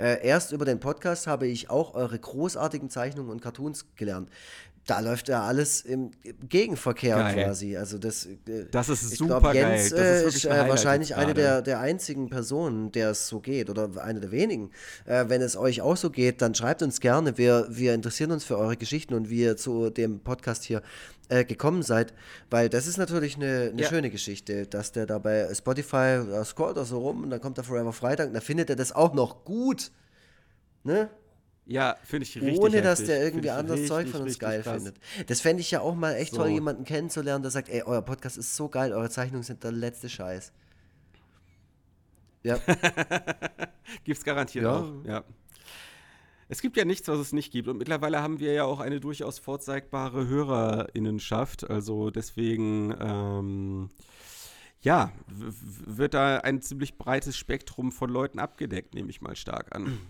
[0.00, 4.30] Äh, erst über den Podcast habe ich auch eure großartigen Zeichnungen und Cartoons gelernt
[4.86, 6.10] da läuft ja alles im
[6.48, 7.44] Gegenverkehr geil.
[7.44, 7.76] quasi.
[7.76, 10.24] Also das, äh, das ist super glaub, Jens, geil.
[10.24, 14.20] Das ist, äh, wahrscheinlich eine der, der einzigen Personen, der es so geht oder eine
[14.20, 14.70] der wenigen.
[15.04, 17.38] Äh, wenn es euch auch so geht, dann schreibt uns gerne.
[17.38, 20.82] Wir, wir interessieren uns für eure Geschichten und wie ihr zu dem Podcast hier
[21.28, 22.12] äh, gekommen seid,
[22.50, 23.88] weil das ist natürlich eine, eine ja.
[23.88, 27.56] schöne Geschichte, dass der da bei Spotify uh, scrollt da so rum und dann kommt
[27.58, 29.92] er Forever Freitag und da findet er das auch noch gut.
[30.82, 31.08] Ne?
[31.70, 32.58] Ja, finde ich richtig.
[32.58, 34.82] Ohne dass der irgendwie anderes Zeug von uns geil krass.
[34.82, 34.96] findet.
[35.28, 36.38] Das fände ich ja auch mal echt so.
[36.38, 39.70] toll, jemanden kennenzulernen, der sagt, ey, euer Podcast ist so geil, eure Zeichnungen sind der
[39.70, 40.52] letzte Scheiß.
[42.42, 42.58] Ja.
[44.04, 44.78] Gibt's garantiert ja.
[44.78, 45.24] auch, ja.
[46.48, 47.68] Es gibt ja nichts, was es nicht gibt.
[47.68, 51.70] Und mittlerweile haben wir ja auch eine durchaus vorzeigbare HörerInnenschaft.
[51.70, 53.90] Also deswegen, ähm,
[54.80, 60.00] ja, wird da ein ziemlich breites Spektrum von Leuten abgedeckt, nehme ich mal stark an.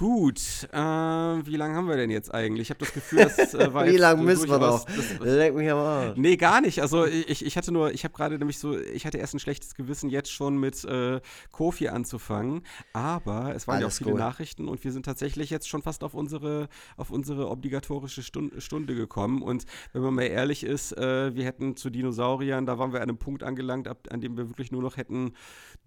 [0.00, 0.40] Gut,
[0.72, 2.62] äh, wie lange haben wir denn jetzt eigentlich?
[2.62, 4.86] Ich habe das Gefühl, das äh, war Wie lange müssen wir noch?
[4.86, 6.16] das- Leck mich am Arsch.
[6.16, 6.80] Nee, gar nicht.
[6.80, 9.74] Also ich, ich hatte nur, ich habe gerade nämlich so, ich hatte erst ein schlechtes
[9.74, 11.20] Gewissen, jetzt schon mit äh,
[11.52, 12.62] Kofi anzufangen.
[12.94, 14.20] Aber es waren ja auch Alles viele gut.
[14.20, 18.94] Nachrichten und wir sind tatsächlich jetzt schon fast auf unsere, auf unsere obligatorische Stund, Stunde
[18.94, 19.42] gekommen.
[19.42, 23.10] Und wenn man mal ehrlich ist, äh, wir hätten zu Dinosauriern, da waren wir an
[23.10, 25.34] einem Punkt angelangt, ab, an dem wir wirklich nur noch hätten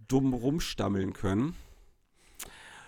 [0.07, 1.55] dumm rumstammeln können.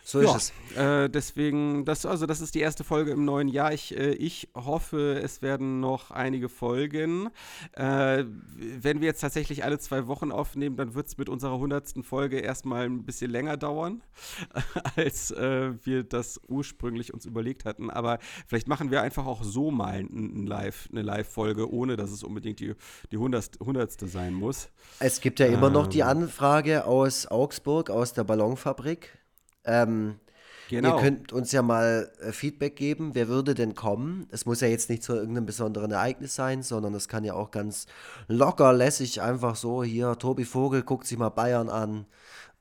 [0.08, 0.78] So ist es.
[0.78, 3.74] Äh, deswegen, das, also das ist die erste Folge im neuen Jahr.
[3.74, 7.32] Ich, äh, ich hoffe, es werden noch einige Folgen.
[7.72, 8.24] Äh,
[8.56, 12.38] wenn wir jetzt tatsächlich alle zwei Wochen aufnehmen, dann wird es mit unserer hundertsten Folge
[12.38, 14.04] erstmal ein bisschen länger dauern,
[14.96, 17.90] als äh, wir das ursprünglich uns überlegt hatten.
[17.90, 22.22] Aber vielleicht machen wir einfach auch so mal ein, Live, eine Live-Folge, ohne dass es
[22.22, 22.76] unbedingt die,
[23.12, 24.70] die hundertste, sein muss.
[25.00, 26.10] Es gibt ja immer noch die Ähm.
[26.10, 29.25] Anfrage aus Augsburg, aus der Ballonfabrik.
[29.66, 30.20] Ähm,
[30.68, 30.96] Genau.
[30.98, 34.28] Ihr könnt uns ja mal äh, Feedback geben, wer würde denn kommen?
[34.32, 37.52] Es muss ja jetzt nicht zu irgendeinem besonderen Ereignis sein, sondern es kann ja auch
[37.52, 37.86] ganz
[38.28, 42.08] locker, lässig einfach so, hier, Tobi Vogel guckt sich mal Bayern an.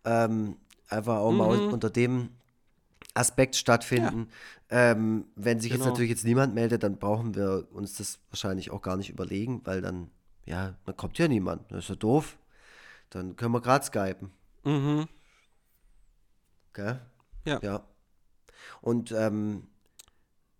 [0.04, 0.58] Ähm,
[0.90, 1.72] einfach auch mal Mhm.
[1.72, 2.28] unter dem
[3.14, 4.28] Aspekt stattfinden.
[4.68, 5.90] Ähm, wenn sich jetzt Genau.
[5.92, 9.80] natürlich jetzt niemand meldet, dann brauchen wir uns das wahrscheinlich auch gar nicht überlegen, weil
[9.80, 10.10] dann,
[10.44, 11.70] ja, dann kommt ja niemand.
[11.72, 12.36] Das ist ja doof.
[13.10, 14.30] Dann können wir gerade skypen.
[14.64, 15.06] Mhm.
[16.74, 17.00] Gell?
[17.46, 17.60] Ja.
[17.62, 17.84] Ja.
[18.80, 19.68] Und ähm,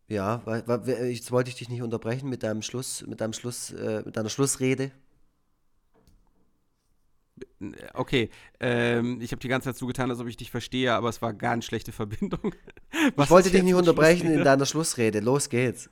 [0.09, 4.03] ja, wir- jetzt wollte ich dich nicht unterbrechen mit deinem Schluss, mit deinem Schluss, äh,
[4.05, 4.93] mit deiner Schlussrede.
[7.95, 11.09] Okay, ähm, ich habe die ganze Zeit so getan, als ob ich dich verstehe, aber
[11.09, 12.55] es war ganz schlechte Verbindung.
[13.19, 15.21] ich wollte dich nicht unterbrechen in deiner Schlussrede.
[15.21, 15.89] Los geht's.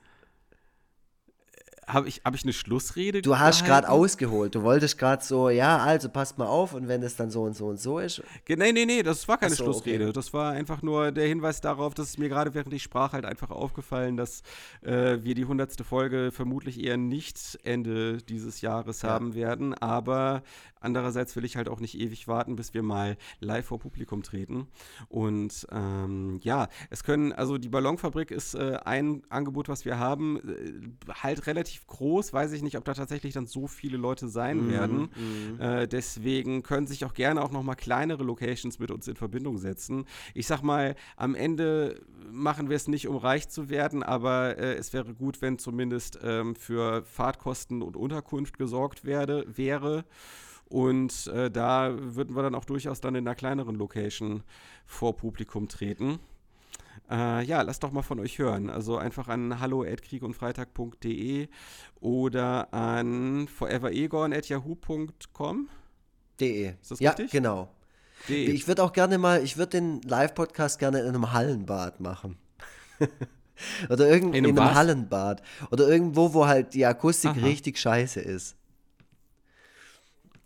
[1.87, 4.55] Habe ich, hab ich eine Schlussrede Du hast gerade ausgeholt.
[4.55, 7.55] Du wolltest gerade so, ja, also passt mal auf und wenn es dann so und
[7.55, 8.21] so und so ist.
[8.47, 10.05] Nee, nee, nee, das war keine so, Schlussrede.
[10.05, 10.13] okay.
[10.13, 13.25] Das war einfach nur der Hinweis darauf, dass es mir gerade während ich sprach halt
[13.25, 14.43] einfach aufgefallen, dass
[14.81, 19.09] äh, wir die hundertste Folge vermutlich eher nicht Ende dieses Jahres Ja.
[19.09, 19.73] haben werden.
[19.73, 20.43] Aber
[20.79, 24.67] andererseits will ich halt auch nicht ewig warten, bis wir mal live vor Publikum treten.
[25.09, 30.37] Und ähm, ja, es können, also die Ballonfabrik ist äh, ein Angebot, was wir haben,
[30.37, 32.33] äh, halt relativ groß.
[32.33, 35.09] Weiß ich nicht, ob da tatsächlich dann so viele Leute sein Mhm, werden.
[35.59, 39.57] Äh, deswegen können sich auch gerne auch noch mal kleinere Locations mit uns in Verbindung
[39.57, 40.05] setzen.
[40.33, 42.01] Ich sag mal, am Ende
[42.31, 46.19] machen wir es nicht, um reich zu werden, aber äh, es wäre gut, wenn zumindest
[46.23, 50.05] ähm, für Fahrtkosten und Unterkunft gesorgt werde, wäre.
[50.65, 54.43] Und äh, da würden wir dann auch durchaus dann in einer kleineren Location
[54.85, 56.19] vor Publikum treten.
[57.13, 58.71] Äh, ja, lasst doch mal von euch hören.
[58.71, 61.47] Also einfach an hallo@kriegundfreitag.de
[61.99, 65.69] oder an foreveregon@yahoo.com.
[66.39, 66.73] De.
[66.81, 67.29] Ist das ja, richtig?
[67.29, 67.69] genau.
[68.27, 68.49] De.
[68.49, 72.39] Ich würde auch gerne mal, ich würde den Live-Podcast gerne in einem Hallenbad machen.
[73.89, 74.75] Oder irgend, In in einem einem was?
[74.75, 75.43] Hallenbad.
[75.69, 77.45] Oder irgendwo, wo halt die Akustik Aha.
[77.45, 78.55] richtig scheiße ist.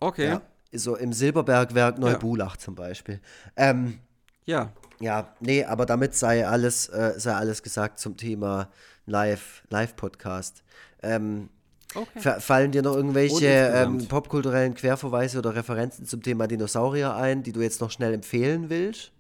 [0.02, 0.28] Okay.
[0.28, 0.42] Ja.
[0.74, 3.22] So im Silberbergwerk Neubulach zum Beispiel.
[3.56, 4.02] Ähm,
[4.48, 4.72] Ja.
[5.00, 8.70] ja, nee, aber damit sei alles, äh, sei alles gesagt zum Thema
[9.06, 10.64] Live, Live-Podcast.
[11.04, 11.50] Ähm,
[11.96, 12.20] Okay.
[12.20, 17.54] fa- Fallen dir noch irgendwelche ähm, popkulturellen Querverweise oder Referenzen zum Thema Dinosaurier ein, die
[17.54, 19.12] du jetzt noch schnell empfehlen willst?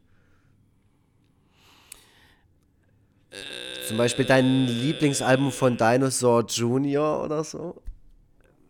[3.87, 7.23] Zum Beispiel dein Lieblingsalbum von Dinosaur Jr.
[7.23, 7.81] oder so?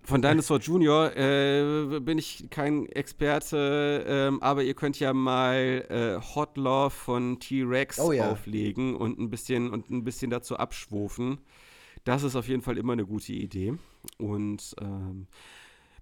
[0.07, 6.33] Von Dinosaur Junior äh, bin ich kein Experte, ähm, aber ihr könnt ja mal äh,
[6.33, 8.31] Hot Love von T-Rex Oh ja.
[8.31, 11.39] auflegen und ein bisschen und ein bisschen dazu abschwufen.
[12.05, 13.73] Das ist auf jeden Fall immer eine gute Idee.
[14.17, 15.27] Und ähm,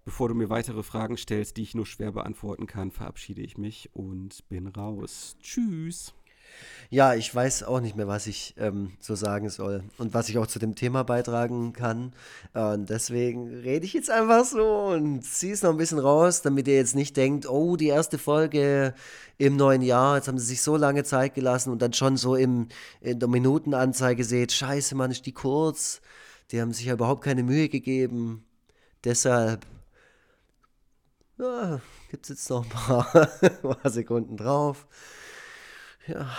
[0.03, 3.89] bevor du mir weitere Fragen stellst, die ich nur schwer beantworten kann, verabschiede ich mich
[3.93, 5.35] und bin raus.
[5.41, 6.13] Tschüss.
[6.89, 10.37] Ja, ich weiß auch nicht mehr, was ich ähm, so sagen soll und was ich
[10.37, 12.13] auch zu dem Thema beitragen kann.
[12.53, 16.67] Und deswegen rede ich jetzt einfach so und ziehe es noch ein bisschen raus, damit
[16.67, 18.93] ihr jetzt nicht denkt, oh, die erste Folge
[19.37, 22.35] im neuen Jahr, jetzt haben sie sich so lange Zeit gelassen und dann schon so
[22.35, 22.67] im,
[23.01, 26.01] in der Minutenanzeige seht, scheiße, Mann, ist die kurz.
[26.51, 28.45] Die haben sich ja überhaupt keine Mühe gegeben.
[29.03, 29.65] Deshalb
[31.37, 31.81] ja,
[32.11, 33.29] gibt es jetzt noch ein paar
[33.89, 34.87] Sekunden drauf.
[36.07, 36.37] Ja.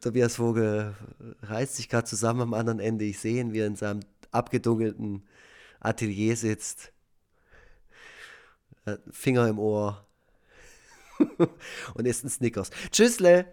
[0.00, 0.94] Tobias Vogel
[1.42, 3.04] reißt sich gerade zusammen am anderen Ende.
[3.04, 5.26] Ich sehe ihn, wie er in seinem abgedunkelten
[5.80, 6.92] Atelier sitzt.
[8.84, 10.06] Äh, Finger im Ohr.
[11.94, 12.70] Und isst ein Snickers.
[12.90, 13.52] Tschüssle!